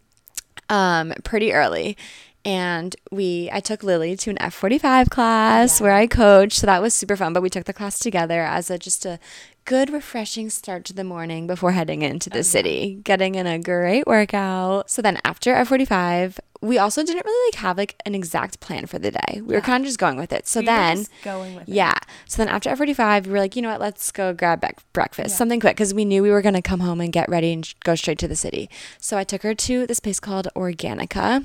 [0.68, 1.98] Um, pretty early,
[2.46, 6.66] and we I took Lilly to an F forty five class where I coached, so
[6.66, 7.34] that was super fun.
[7.34, 9.18] But we took the class together as a just a
[9.66, 14.06] good, refreshing start to the morning before heading into the city, getting in a great
[14.06, 14.90] workout.
[14.90, 16.40] So then after F forty five.
[16.62, 19.40] We also didn't really like have like an exact plan for the day.
[19.42, 20.46] We were kind of just going with it.
[20.46, 21.74] So We then, just going with it.
[21.74, 21.98] yeah.
[22.26, 23.80] So then after F45, we were like, you know what?
[23.80, 26.80] Let's go grab bec- breakfast, something quick, because we knew we were going to come
[26.80, 28.70] home and get ready and sh- go straight to the city.
[28.98, 31.44] So I took her to this place called Organica,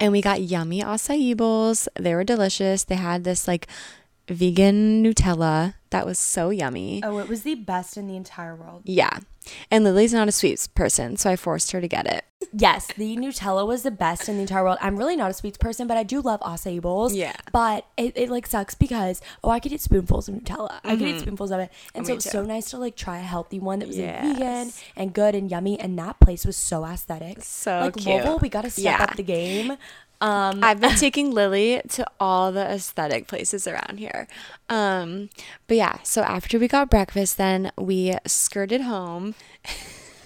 [0.00, 1.88] and we got yummy acai bowls.
[1.98, 2.84] They were delicious.
[2.84, 3.66] They had this like
[4.28, 7.02] vegan Nutella that was so yummy.
[7.04, 8.82] Oh, it was the best in the entire world.
[8.84, 9.18] Yeah.
[9.70, 12.24] And Lilly's not a sweets person, so I forced her to get it.
[12.52, 14.78] Yes, the Nutella was the best in the entire world.
[14.80, 17.14] I'm really not a sweets person, but I do love acai bowls.
[17.14, 17.34] Yeah.
[17.52, 20.80] But it, it like sucks because oh, I could eat spoonfuls of Nutella.
[20.84, 22.12] I could eat spoonfuls of it, and so Mm-hmm.
[22.12, 22.30] It was too.
[22.30, 25.50] so nice to like try a healthy one that was like vegan and good and
[25.50, 25.78] yummy.
[25.80, 27.42] And that place was so aesthetic.
[27.42, 28.06] So like cute.
[28.16, 29.02] Louisville, we got to step Yeah.
[29.02, 29.76] up the game.
[30.20, 34.28] Um, I've been taking Lilly to all the aesthetic places around here.
[34.68, 35.30] Um,
[35.66, 39.34] but yeah, so after we got breakfast, then we skirted home.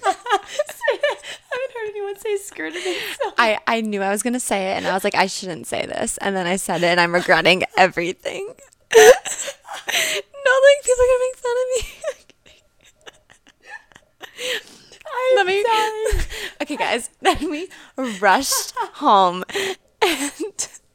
[0.07, 0.99] I
[1.51, 4.77] haven't heard anyone say skirted so I, I knew I was going to say it,
[4.77, 6.17] and I was like, I shouldn't say this.
[6.17, 8.45] And then I said it, and I'm regretting everything.
[8.95, 9.15] no, like,
[10.83, 11.81] people are going to make fun of me.
[15.35, 15.63] Let me.
[16.61, 17.09] Okay, guys.
[17.21, 17.69] Then we
[18.19, 19.43] rushed home,
[20.05, 20.69] and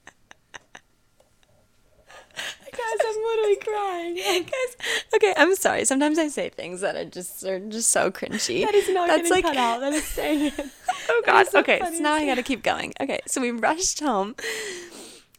[2.80, 4.14] Guys, I'm literally crying.
[4.44, 4.76] guys,
[5.14, 5.84] okay, I'm sorry.
[5.84, 8.64] Sometimes I say things that are just are just so cringy.
[8.64, 9.80] That is not That's getting like, cut out.
[9.80, 10.52] That is saying.
[10.58, 10.70] in.
[11.08, 11.48] oh god.
[11.48, 12.94] so okay, so now I gotta keep going.
[13.00, 14.36] Okay, so we rushed home.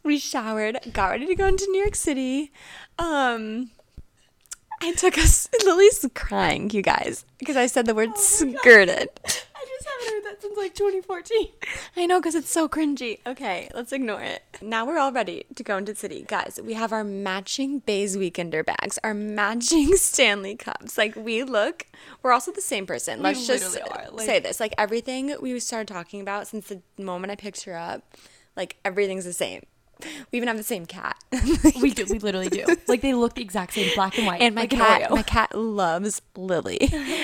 [0.03, 2.51] We showered, got ready to go into New York City.
[2.99, 3.71] Um,
[4.81, 5.47] I took us.
[5.63, 9.09] Lilly's crying, you guys, because I said the word skirted.
[9.23, 9.50] I just haven't
[10.09, 11.47] heard that since like 2014.
[11.97, 13.19] I know because it's so cringy.
[13.25, 14.43] Okay, let's ignore it.
[14.61, 16.25] Now we're all ready to go into the city.
[16.27, 20.97] Guys, we have our matching Béis Weekender bags, our matching Stanley cups.
[20.97, 21.87] Like, we look,
[22.23, 23.21] we're also the same person.
[23.21, 23.77] Let's just
[24.15, 24.59] like- say this.
[24.59, 28.15] Like, everything we started talking about since the moment I picked her up,
[28.55, 29.63] like, everything's the same.
[30.31, 31.17] We even have the same cat.
[31.81, 32.05] We do.
[32.09, 32.65] We literally do.
[32.87, 34.41] Like they look the exact same, black and white.
[34.41, 35.15] And my like cat, Oreo.
[35.15, 36.79] my cat loves Lilly,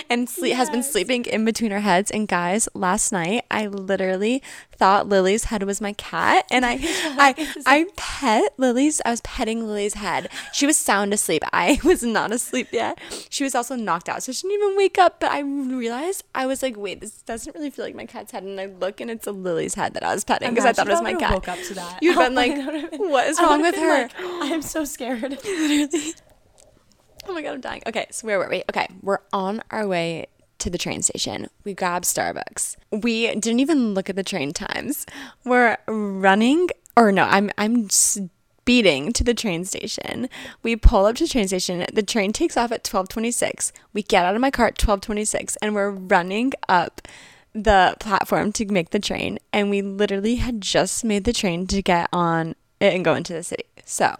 [0.09, 2.09] and sleep has been sleeping in between our heads.
[2.11, 4.41] And guys, last night I literally
[4.77, 9.01] thought Lilly's head was my cat, and I, I, I pet Lilly's.
[9.05, 10.29] I was petting Lilly's head.
[10.53, 11.43] She was sound asleep.
[11.53, 12.99] I was not asleep yet.
[13.29, 15.19] She was also knocked out, so she didn't even wake up.
[15.19, 18.43] But I realized I was like, wait, this doesn't really feel like my cat's head.
[18.43, 20.87] And I look, and it's a Lilly's head that I was petting because I thought
[20.87, 21.33] it was my cat.
[21.33, 21.99] woke up to that.
[22.01, 24.03] You'd Oh been like, God, been- what is wrong with her?
[24.03, 25.21] like, I am so scared.
[25.21, 26.13] literally.
[27.29, 27.81] Oh my god, I'm dying.
[27.85, 28.63] Okay, so where were we?
[28.69, 30.27] Okay, we're on our way
[30.59, 31.49] to the train station.
[31.63, 32.77] We grab Starbucks.
[32.91, 35.05] We didn't even look at the train times.
[35.43, 40.27] We're running, or no, I'm I'm speeding to the train station.
[40.63, 41.85] We pull up to the train station.
[41.93, 43.71] The train takes off at 12:26.
[43.93, 47.01] We get out of my car at 12:26, and we're running up
[47.53, 49.39] the platform to make the train.
[49.51, 53.33] And we literally had just made the train to get on it and go into
[53.33, 53.65] the city.
[53.85, 54.15] So,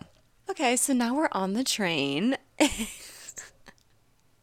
[0.50, 2.38] okay, so now we're on the train.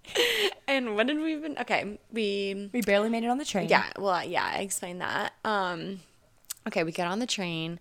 [0.68, 3.68] and when did we even okay we We barely made it on the train.
[3.68, 5.32] yeah well yeah i explained that.
[5.44, 6.00] Um
[6.66, 7.78] okay we get on the train.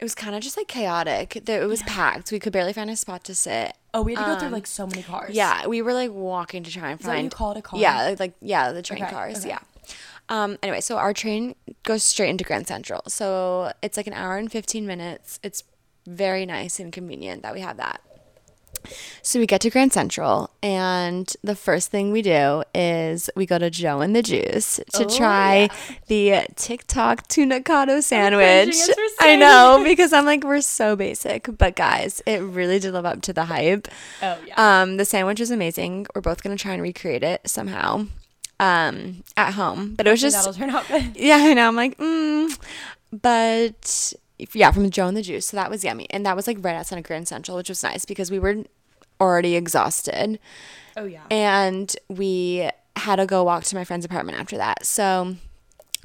[0.00, 1.36] It was kind of just like chaotic.
[1.48, 2.32] It was packed.
[2.32, 3.74] We could barely find a spot to sit.
[3.94, 5.30] Oh, we had to go through like so many cars.
[5.30, 7.62] Um, yeah we were like walking to try and what you find call it, a
[7.62, 7.78] car?
[7.78, 9.50] yeah like, like yeah the train Okay, cars okay.
[9.50, 9.58] yeah.
[10.28, 11.54] Um anyway so our train
[11.84, 13.02] goes straight into grand central.
[13.08, 15.38] So it's like an hour and 15 minutes.
[15.42, 15.62] It's
[16.06, 18.00] very nice and convenient that we have that
[19.22, 23.58] so we get to Grand Central, and the first thing we do is we go
[23.58, 25.68] to Joe and the Juice to Oh, try
[26.08, 28.74] the TikTok Tunacado sandwich.
[28.74, 32.78] cringing as we're I know because I'm like we're so basic, but guys, it really
[32.78, 33.88] did live up to the hype.
[34.22, 34.82] Oh yeah.
[34.82, 36.06] Um, the sandwich was amazing.
[36.14, 38.06] We're both gonna try and recreate it somehow,
[38.60, 39.94] um, at home.
[39.96, 40.84] But it was just that'll turn out
[41.16, 41.68] yeah, I know.
[41.68, 42.56] I'm like, mm.
[43.12, 44.12] but
[44.52, 45.46] yeah, from Joe and the Juice.
[45.46, 47.82] So that was yummy, and that was like right outside of Grand Central, which was
[47.82, 48.64] nice because we were
[49.20, 50.38] already exhausted,
[50.96, 51.22] Oh yeah.
[51.30, 54.84] and we had to go walk to my friend's apartment after that.
[54.84, 55.36] So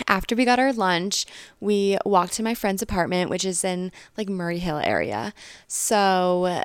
[0.08, 1.26] after we got our lunch,
[1.60, 5.34] we walked to my friend's apartment, which is in like Murray Hill area.
[5.68, 6.64] So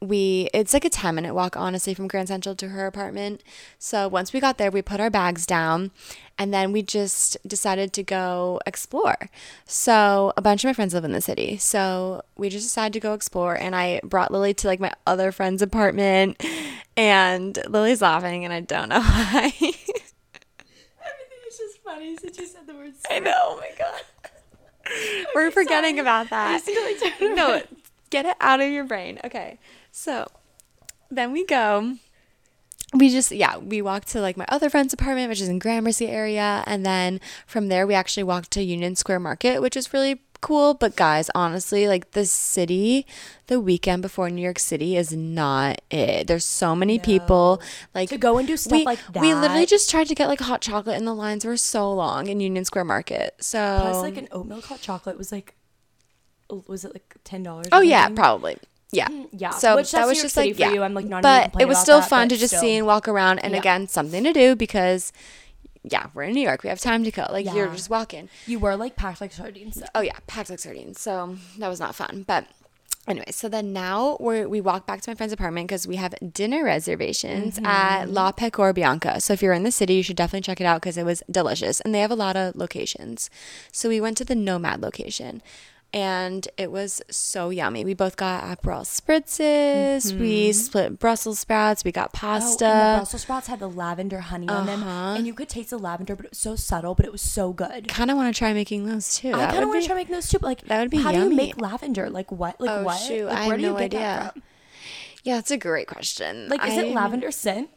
[0.00, 3.42] we it's like a 10 minute walk honestly from Grand Central to her apartment.
[3.78, 5.90] So once we got there, we put our bags down
[6.38, 9.28] and then we just decided to go explore.
[9.66, 11.56] So a bunch of my friends live in the city.
[11.58, 15.32] So we just decided to go explore and I brought Lilly to like my other
[15.32, 16.42] friend's apartment
[16.96, 19.46] and Lilly's laughing and I don't know why.
[19.46, 19.78] Everything
[21.48, 22.92] is just funny since you said the word.
[23.10, 24.00] I know, oh my god.
[25.34, 26.00] We're forgetting sorry.
[26.00, 26.62] about that.
[27.20, 27.62] no,
[28.10, 29.18] get it out of your brain.
[29.24, 29.58] Okay.
[29.98, 30.28] So
[31.10, 31.96] then we go.
[32.94, 36.06] We just yeah, we walked to like my other friend's apartment, which is in Gramercy
[36.06, 40.20] area, and then from there we actually walked to Union Square Market, which is really
[40.40, 40.74] cool.
[40.74, 43.06] But guys, honestly, like the city,
[43.48, 46.28] the weekend before New York City is not it.
[46.28, 47.60] There's so many people.
[47.92, 50.40] Like To go and do stuff we, like We literally just tried to get like
[50.40, 53.34] hot chocolate, and the lines were so long in Union Square Market.
[53.40, 55.56] So Plus, like an oat milk hot chocolate was like,
[56.48, 57.66] was it like ten dollars?
[57.72, 58.58] Oh yeah, probably.
[58.90, 59.08] Yeah.
[59.32, 59.50] yeah.
[59.50, 60.72] So Which, that was just like for yeah.
[60.72, 60.82] you.
[60.82, 62.60] I'm, like, not but it was still that, fun to just still.
[62.62, 63.58] see and walk around, and Yeah.
[63.60, 65.12] again, something to do because
[65.84, 66.62] yeah, we're in New York.
[66.62, 67.28] We have time to kill.
[67.30, 68.28] Like you're just walking.
[68.46, 69.76] You were like packed like sardines.
[69.76, 69.86] Though.
[69.94, 71.00] Oh yeah, packed like sardines.
[71.00, 72.24] So that was not fun.
[72.26, 72.46] But
[73.06, 76.14] anyway, so then now we we walk back to my friend's apartment because we have
[76.32, 77.66] dinner reservations Mm-hmm.
[77.66, 79.20] at La Pecora Bianca.
[79.20, 81.22] So if you're in the city, you should definitely check it out because it was
[81.30, 83.28] delicious, and they have a lot of locations.
[83.70, 85.42] So we went to the Nomad location.
[85.92, 87.82] And it was so yummy.
[87.82, 90.18] We both got Aperol spritzes.
[90.18, 91.82] We split Brussels sprouts.
[91.82, 92.26] We got Mm-hmm.
[92.26, 92.64] Oh, pasta.
[92.66, 95.14] and the Brussels sprouts had the lavender honey on them, Uh-huh.
[95.16, 97.52] and you could taste the lavender, but it was so subtle, but it was so
[97.54, 97.88] good.
[97.88, 99.32] kind of want to try making those too.
[99.32, 100.38] I kind of want to try making those too.
[100.38, 102.10] But like, that would be how do you make lavender?
[102.10, 102.60] Like what?
[102.60, 102.98] Like Oh, what?
[103.00, 104.32] shoot, Like, I had where do you no get that idea.
[104.32, 104.42] from?
[105.24, 106.48] Yeah, that's a great question.
[106.48, 107.70] Like, is I- it lavender scent?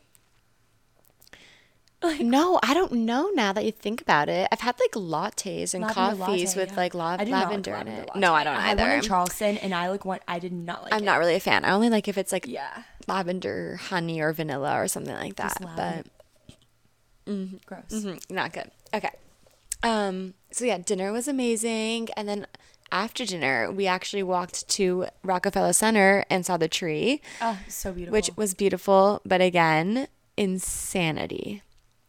[2.19, 4.47] No, I don't know now that you think about it.
[4.51, 6.75] I've had like lattes and Lavender coffees latte, with yeah.
[6.77, 8.07] like lav- I do like lavender in it.
[8.07, 8.19] latte.
[8.19, 8.83] No, I don't I either.
[8.83, 10.19] one in Charleston, and I like one.
[10.27, 10.93] I did not like.
[10.93, 11.05] I'm it.
[11.05, 11.63] not really a fan.
[11.63, 12.83] I only like if it's like Yeah.
[13.07, 15.57] lavender, honey, or vanilla or something like that.
[15.59, 16.05] But
[17.27, 17.57] lavender.
[17.65, 17.83] Gross.
[17.91, 18.71] mhm, not good.
[18.93, 19.11] Okay.
[19.83, 20.33] Um.
[20.51, 22.47] So yeah, dinner was amazing, and then
[22.91, 28.11] after dinner, we actually walked to Rockefeller Center and saw the tree, Oh, so beautiful.
[28.13, 29.21] which was beautiful.
[29.25, 31.61] But again, insanity.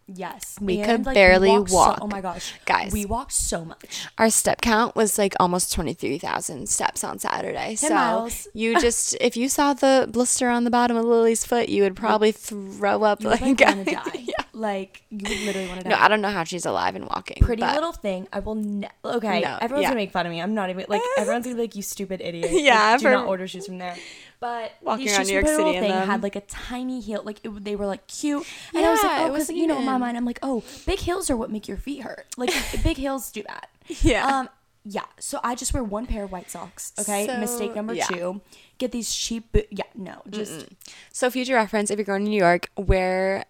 [0.07, 1.99] Yes, we And, could like, barely so- oh walk.
[2.03, 2.93] oh my gosh, Guys.
[2.93, 4.07] we walked so much.
[4.19, 7.77] Our step count was like almost 23,000 steps on Saturday.
[7.77, 8.49] so miles.
[8.53, 11.97] you just, if you saw the blister on the bottom of Lilly's foot, you would
[11.97, 13.23] probably throw up.
[13.23, 14.11] You like, like to die.
[14.15, 14.45] Yeah.
[14.55, 15.91] Like you would literally want to die.
[15.97, 17.39] No, I don't know how she's alive and walking.
[17.41, 18.29] Pretty but- little thing.
[18.33, 18.55] I will.
[18.55, 19.89] Ne- okay, No, everyone's yeah.
[19.89, 20.43] gonna make fun of me.
[20.43, 23.27] I'm not even like everyone's gonna be like, "You stupid idiot." Yeah, like, do not
[23.27, 23.97] order shoes from there.
[24.41, 26.07] But Walking these around New York City Thing them.
[26.07, 27.23] had like a tiny heel.
[27.25, 28.45] Like it, they were like cute,
[28.75, 30.63] and I was Yeah, like, oh, because you know, in my mind, I'm like, oh,
[30.85, 32.27] big heels are what make your feet hurt.
[32.37, 32.51] Like
[32.83, 33.71] big heels do that.
[34.03, 34.27] Yeah.
[34.27, 34.49] Um.
[34.85, 35.05] Yeah.
[35.21, 36.93] So I just wear one pair of white socks.
[36.99, 37.27] Okay.
[37.27, 38.05] So, Mistake number yeah.
[38.07, 38.41] two.
[38.79, 39.53] Get these cheap.
[39.53, 39.85] Bo- yeah.
[39.95, 40.23] No.
[40.29, 40.67] Just
[41.13, 43.45] So, future reference, if you're going to New York, wear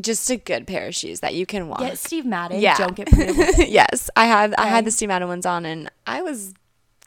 [0.00, 1.80] just a good pair of shoes that you can walk.
[1.80, 2.60] get Steve Madden.
[2.60, 2.76] yeah.
[2.76, 3.08] Don't get
[3.68, 6.54] yes, I had I had the Steve Madden ones on, and I was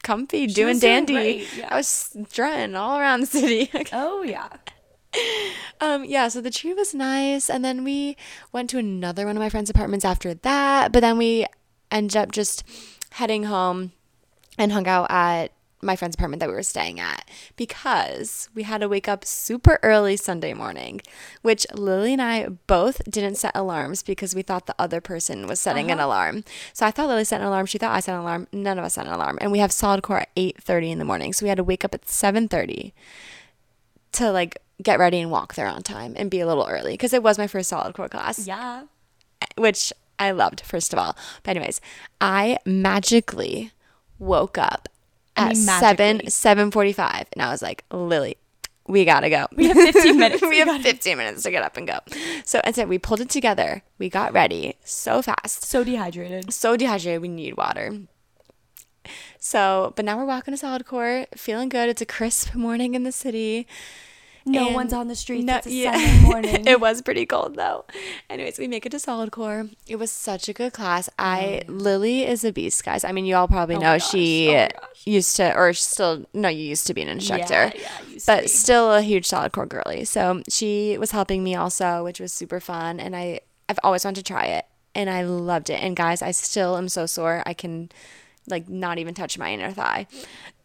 [0.02, 1.12] comfy doing was doing dandy.
[1.14, 1.68] great, yeah.
[1.70, 3.70] I was strutting all around the city.
[3.92, 4.48] Oh yeah.
[5.80, 7.48] um, yeah, so the tree was nice.
[7.48, 8.16] And then we
[8.52, 10.92] went to another one of my friend's apartments after that.
[10.92, 11.46] But then we
[11.90, 12.64] ended up just
[13.12, 13.92] heading home
[14.58, 15.52] and hung out at
[15.84, 19.78] my friend's apartment that we were staying at because we had to wake up super
[19.82, 21.00] early Sunday morning,
[21.42, 25.60] which Lilly and I both didn't set alarms because we thought the other person was
[25.60, 25.94] setting uh-huh.
[25.94, 26.44] an alarm.
[26.72, 28.84] So I thought Lilly set an alarm, she thought I set an alarm, none of
[28.84, 29.38] us set an alarm.
[29.40, 31.32] And we have solid core at 8:30 in the morning.
[31.32, 32.92] So we had to wake up at 7:30
[34.12, 37.12] to like get ready and walk there on time and be a little early because
[37.12, 38.46] it was my first solid core class.
[38.46, 38.84] Yeah.
[39.56, 41.16] Which I loved, first of all.
[41.42, 41.80] But, anyways,
[42.20, 43.72] I magically
[44.18, 44.88] woke up
[45.36, 48.36] at mean, seven seven forty five, and I was like, Lilly,
[48.86, 49.46] we gotta go.
[49.56, 50.42] We have fifteen minutes.
[50.42, 51.98] we, we have fifteen minutes to get up and go.
[52.44, 53.82] So instead, we pulled it together.
[53.98, 57.22] We got ready so fast, so dehydrated, so dehydrated.
[57.22, 57.92] We need water.
[59.38, 61.90] So, but now we're walking to solid core, feeling good.
[61.90, 63.66] It's a crisp morning in the city.
[64.46, 65.44] No and one's on the streets.
[65.44, 65.92] No, it's a yeah.
[65.92, 66.66] Sunday morning.
[66.66, 67.86] it was pretty cold though.
[68.28, 69.68] Anyways, we make it to solid core.
[69.86, 71.08] It was such a good class.
[71.10, 71.12] Mm.
[71.18, 73.04] I oh, Lilly is a beast, guys.
[73.04, 74.68] I mean, you all probably oh know she oh
[75.04, 77.72] used to, or still, no, you used to be an instructor.
[77.74, 80.04] Yeah, yeah, but still a huge solid core girly.
[80.04, 84.24] So she was helping me also, which was super fun, and I I've always wanted
[84.24, 85.82] to try it, and I loved it.
[85.82, 87.42] And guys, I still am so sore.
[87.46, 87.90] I can
[88.46, 90.06] like not even touch my inner thigh.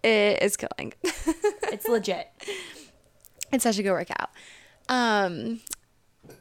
[0.03, 0.93] It is killing.
[1.03, 2.30] it's legit.
[3.51, 4.29] It's such a good workout.
[4.87, 5.61] Um,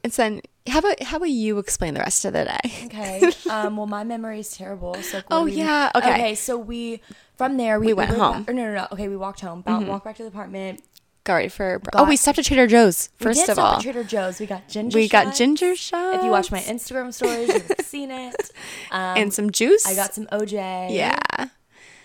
[0.05, 2.87] and then how about how about you explain the rest of the day?
[2.87, 3.33] Okay.
[3.51, 4.95] Um, well, my memory is terrible.
[4.97, 5.91] So oh we, yeah.
[5.95, 6.11] Okay.
[6.11, 6.35] Okay.
[6.35, 7.01] So we
[7.37, 8.45] from there we, we went home.
[8.45, 8.89] Back, no, no, no.
[8.93, 9.63] Okay, we walked home.
[9.63, 9.87] mm-hmm.
[9.87, 10.83] Walked back to the apartment.
[11.25, 11.79] Got ready for.
[11.79, 13.09] Got, oh, we stopped at Trader Joe's.
[13.17, 14.39] First we of all, Trader Joe's.
[14.39, 14.97] We got ginger.
[14.99, 15.25] We shots.
[15.25, 16.19] got ginger shots.
[16.19, 18.35] If you watch my Instagram stories, you've seen it.
[18.91, 19.87] Um, and some juice.
[19.87, 20.95] I got some OJ.
[20.95, 21.49] Yeah.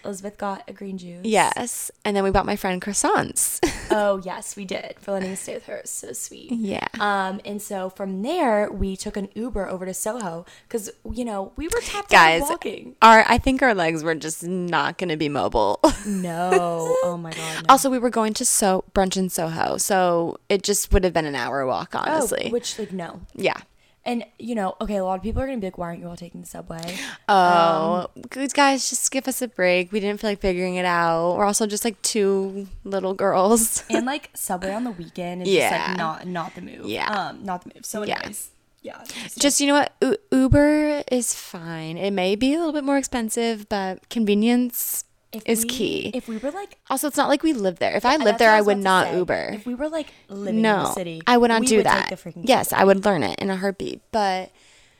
[0.05, 1.21] Elizabeth got a green juice.
[1.23, 1.91] Yes.
[2.05, 3.59] And then we bought my friend croissants.
[3.91, 4.95] oh, yes, we did.
[4.99, 5.77] For letting us stay with her.
[5.77, 6.51] It was so sweet.
[6.51, 6.87] Yeah.
[6.99, 11.51] Um, and so from there, we took an Uber over to Soho because, you know,
[11.55, 12.95] we were tapped Guys, walking.
[13.01, 15.79] Our, I think our legs were just not going to be mobile.
[16.05, 16.95] no.
[17.03, 17.63] Oh, my God.
[17.63, 17.65] No.
[17.69, 19.77] Also, we were going to so brunch in Soho.
[19.77, 22.45] So it just would have been an hour walk, oh, honestly.
[22.47, 23.21] Oh, which, like, no.
[23.35, 23.57] Yeah.
[24.05, 26.09] And you know, okay, a lot of people are gonna be like, "Why aren't you
[26.09, 26.97] all taking the subway?"
[27.29, 29.93] Oh, um, guys, just give us a break.
[29.93, 31.37] We didn't feel like figuring it out.
[31.37, 35.69] We're also just like two little girls, and like subway on the weekend is yeah.
[35.69, 36.85] just like not not the move.
[36.85, 37.85] Yeah, um, not the move.
[37.85, 38.49] So anyways,
[38.81, 41.97] yeah, yeah just, just you know what, U- Uber is fine.
[41.97, 45.05] It may be a little bit more expensive, but convenience
[45.45, 46.11] is we, key.
[46.13, 47.95] If we were like, also, it's not like we live there.
[47.95, 49.17] If I lived there, I, I would not say.
[49.17, 49.49] Uber.
[49.53, 52.23] If we were like living no, in the city, I would not do would that.
[52.35, 54.01] yes, I would learn it in a heartbeat.
[54.11, 54.51] But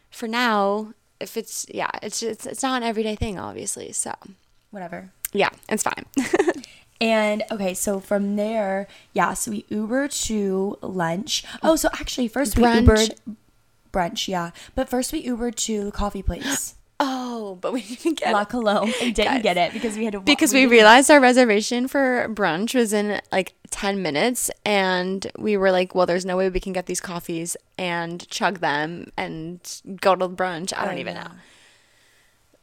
[0.10, 3.92] for now, if it's yeah, it's it's it's not an everyday thing, obviously.
[3.92, 4.14] So
[4.72, 5.12] whatever.
[5.34, 6.06] Yeah, it's fine.
[7.02, 11.44] and okay, so from there, yeah, so we Uber to lunch.
[11.62, 12.82] Oh, so actually, first brunch.
[12.82, 13.20] we Ubered
[13.92, 16.76] brunch, yeah, but first we Ubered to the coffee place.
[17.00, 20.14] Oh, but we didn't get La Colombe and didn't Guys, get it because we had
[20.14, 20.26] to walk.
[20.26, 25.58] because we, we realized our reservation for brunch was in like 10 minutes and we
[25.58, 29.82] were like well there's no way we can get these coffees and chug them and
[30.00, 30.74] go to brunch.
[30.76, 31.24] I don't oh, even yeah.
[31.24, 31.32] know.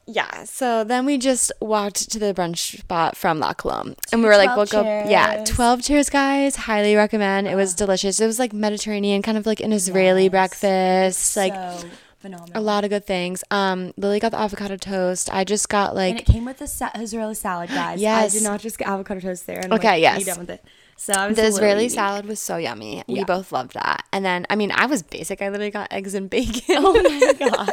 [0.07, 4.29] Yeah so then we just walked to the brunch spot from La Colombe and we
[4.29, 6.57] were like we'll go yeah 12 chairs guys.
[6.57, 7.49] Highly recommend.
[7.49, 8.21] It was delicious.
[8.21, 10.31] It was like mediterranean kind of like an israeli yes.
[10.31, 11.89] breakfast like so
[12.21, 12.61] phenomenal.
[12.61, 13.43] A lot of good things.
[13.51, 15.33] Um, Lilly got the avocado toast.
[15.33, 18.01] I just got like, and it came with the sa- Israeli salad, guys.
[18.01, 19.61] Yes, I did not just get avocado toast there.
[19.61, 20.65] And, okay, like, yes, done with it.
[20.97, 22.97] So I was the Israeli salad was so yummy.
[22.97, 23.21] Yeah.
[23.21, 24.05] We both loved that.
[24.13, 25.41] And then, I mean, I was basic.
[25.41, 26.61] I literally got eggs and bacon.
[26.83, 27.71] Oh my god!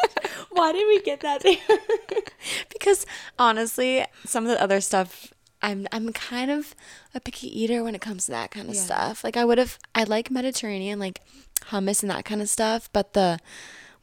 [0.50, 1.58] Why did we get that there?
[2.72, 3.06] because
[3.38, 6.76] honestly, some of the other stuff I'm I'm kind of
[7.14, 8.82] a picky eater when it comes to that kind of yeah.
[8.82, 9.24] stuff.
[9.24, 11.22] Like I would have I like Mediterranean like
[11.66, 13.39] hummus and that kind of stuff, but the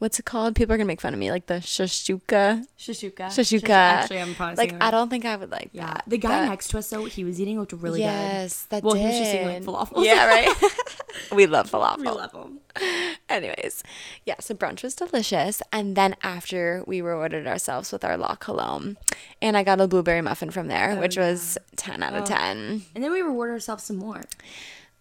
[0.04, 0.54] what's it called?
[0.54, 2.66] People are gonna make fun of me, like the shashuka.
[2.78, 3.26] Shashuka.
[3.28, 3.70] Shashuka.
[3.70, 5.86] Actually, I'm probably like I don't think I would like yeah.
[5.86, 6.04] that.
[6.06, 8.22] The guy next to us, though, he was eating looked really yes, good.
[8.22, 9.00] Yes, that well, did.
[9.00, 10.04] he was just eating like falafel.
[10.04, 10.54] Yeah, right.
[11.32, 11.98] we love falafel.
[12.00, 12.60] We love them.
[13.30, 13.82] Anyways,
[14.26, 14.34] yeah.
[14.40, 18.98] So brunch was delicious, and then after we rewarded ourselves with our La Colombe,
[19.40, 21.30] and I got a blueberry muffin from there, oh, which yeah.
[21.30, 22.26] was ten out of oh.
[22.26, 22.82] ten.
[22.94, 24.20] And then we rewarded ourselves some more.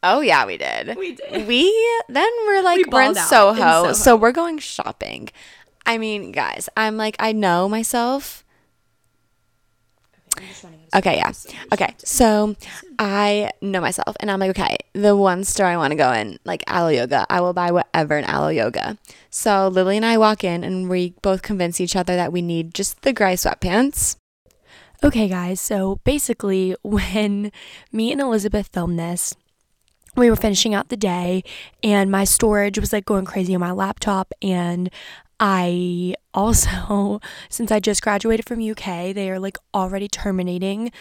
[0.03, 0.97] Oh yeah, we did.
[0.97, 1.47] We did.
[1.47, 5.29] We then we're like we we're in Soho, in Soho, so we're going shopping.
[5.85, 8.43] I mean, guys, I'm like I know myself.
[10.95, 11.31] Okay, yeah.
[11.71, 12.55] Okay, so
[12.99, 16.37] I know myself, and I'm like, okay, the one store I want to go in,
[16.43, 18.97] like Alo Yoga, I will buy whatever in Alo Yoga.
[19.29, 22.73] So Lilly and I walk in, and we both convince each other that we need
[22.73, 24.17] just the gray sweatpants.
[25.03, 27.51] Okay, guys, so basically, when
[27.91, 29.35] me and Elizabeth filmed this,
[30.15, 31.43] we were finishing out the day
[31.83, 34.89] and my storage was like going crazy on my laptop and
[35.39, 40.91] I also since I just graduated from UK, they are like already terminating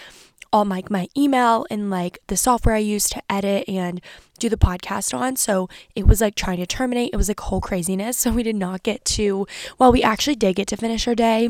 [0.52, 4.00] all my my email and like the software I use to edit and
[4.38, 5.36] do the podcast on.
[5.36, 7.10] So it was like trying to terminate.
[7.12, 8.18] It was like whole craziness.
[8.22, 9.46] So we did not get to
[9.78, 11.48] well, we actually did get to finish our day.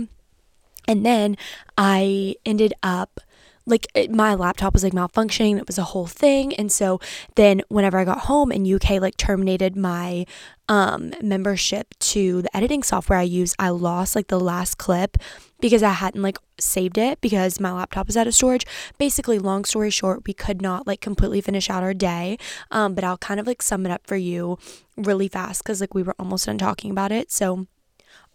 [0.89, 1.37] And then
[1.79, 3.21] I ended up
[3.67, 5.59] like it, my laptop was like malfunctioning.
[5.59, 6.55] It was a whole thing.
[6.55, 7.01] And so
[7.37, 10.27] then whenever i got home and uk like terminated my
[10.69, 15.17] um membership to the editing software i use i lost like the last clip
[15.61, 18.65] because i hadn't like saved it because my laptop was out of storage.
[18.99, 22.39] Basically long story short we could not like completely finish out our day.
[22.71, 24.59] Um but i'll kind of like sum it up for you
[24.97, 27.31] really fast because like we were almost done talking about it.
[27.31, 27.67] So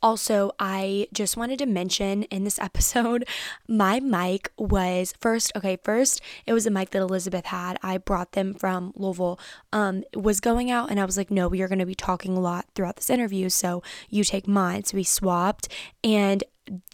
[0.02, 3.28] also, I just wanted to mention in this episode,
[3.68, 7.78] my mic was first, okay, first it was a mic that Elizabeth had.
[7.82, 9.40] I brought them from Louisville.
[9.74, 12.36] Um, was going out and I was like, no, we are going to be talking
[12.38, 14.84] a lot throughout this interview, so you take mine.
[14.84, 15.68] So we swapped
[16.04, 16.44] and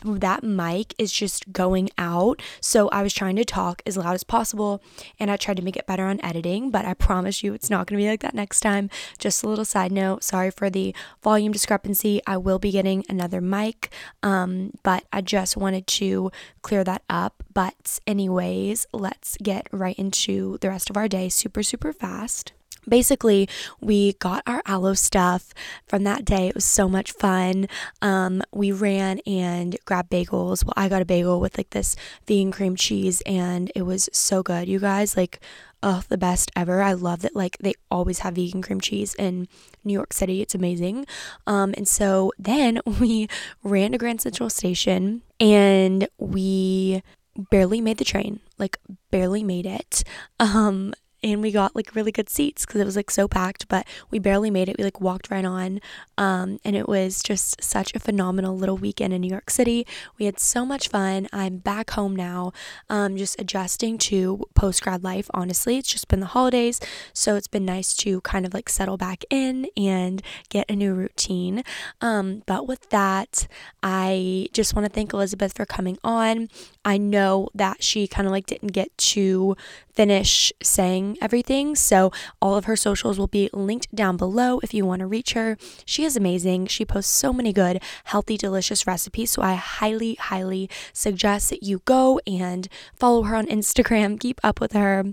[0.03, 2.41] that mic is just going out.
[2.61, 4.81] So I was trying to talk as loud as possible
[5.19, 7.87] and I tried to make it better on editing, but I promise you it's not
[7.87, 8.89] going to be like that next time.
[9.17, 12.21] Just a little side note sorry for the volume discrepancy.
[12.25, 17.43] I will be getting another mic, um, but I just wanted to clear that up.
[17.53, 22.53] But, anyways, let's get right into the rest of our day super, super fast
[22.87, 23.47] basically
[23.79, 25.53] we got our Alo stuff
[25.85, 26.47] from that day.
[26.47, 27.67] It was so much fun.
[28.01, 30.63] Um, we ran and grabbed bagels.
[30.65, 31.95] Well i got a bagel with like this
[32.27, 34.67] vegan cream cheese and it was so good.
[34.67, 35.39] You guys like
[35.81, 36.81] oh the best ever.
[36.81, 39.47] I love that like they always have vegan cream cheese in
[39.83, 40.41] new york city.
[40.41, 41.05] It's amazing.
[41.45, 43.27] Um, and so then we
[43.63, 47.03] ran to grand central station and we
[47.49, 48.77] barely made the train like
[49.11, 50.03] barely made it.
[50.39, 50.93] Um
[51.23, 54.19] and we got like really good seats because it was like so packed but we
[54.19, 54.77] barely made it.
[54.77, 55.79] We like walked right on
[56.17, 59.87] um, and it was just such a phenomenal little weekend in new york city.
[60.17, 61.27] We had so much fun.
[61.31, 62.51] I'm back home now
[62.89, 65.77] um, just adjusting to post grad life honestly.
[65.77, 66.79] It's just been the holidays
[67.13, 70.93] so it's been nice to kind of like settle back in and get a new
[70.93, 71.63] routine.
[72.01, 73.47] Um, but with that
[73.81, 76.49] i just want to thank elizabeth for coming on.
[76.85, 79.55] I know that she kind of like didn't get to
[79.93, 81.75] finish saying everything.
[81.75, 82.11] So,
[82.41, 85.57] all of her socials will be linked down below if you want to reach her.
[85.85, 86.67] She is amazing.
[86.67, 89.31] She posts so many good, healthy, delicious recipes.
[89.31, 94.59] So, I highly, highly suggest that you go and follow her on Instagram, keep up
[94.59, 95.05] with her.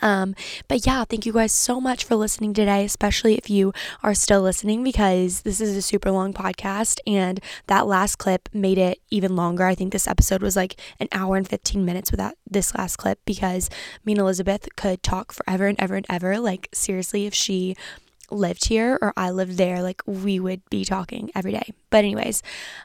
[0.00, 0.34] Um,
[0.68, 3.72] but yeah, thank you guys so much for listening today, especially if you
[4.02, 8.78] are still listening because this is a super long podcast and that last clip made
[8.78, 9.66] it even longer.
[9.66, 13.18] I think this episode was like an hour and 15 minutes without this last clip
[13.24, 13.70] because
[14.04, 16.38] me and Elizabeth could talk forever and ever and ever.
[16.38, 17.76] Like, seriously, if she
[18.30, 21.72] lived here or I lived there, like we would be talking every day.
[21.90, 22.42] But, anyways,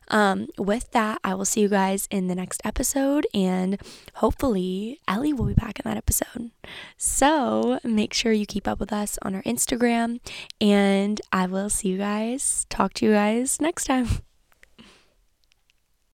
[0.10, 3.82] um, with that, I will see you guys in the next episode, and
[4.16, 6.52] hopefully, Ellie will be back in that episode.
[6.98, 10.20] So, make sure you keep up with us on our Instagram,
[10.62, 14.08] and I will see you guys, talk to you guys next time.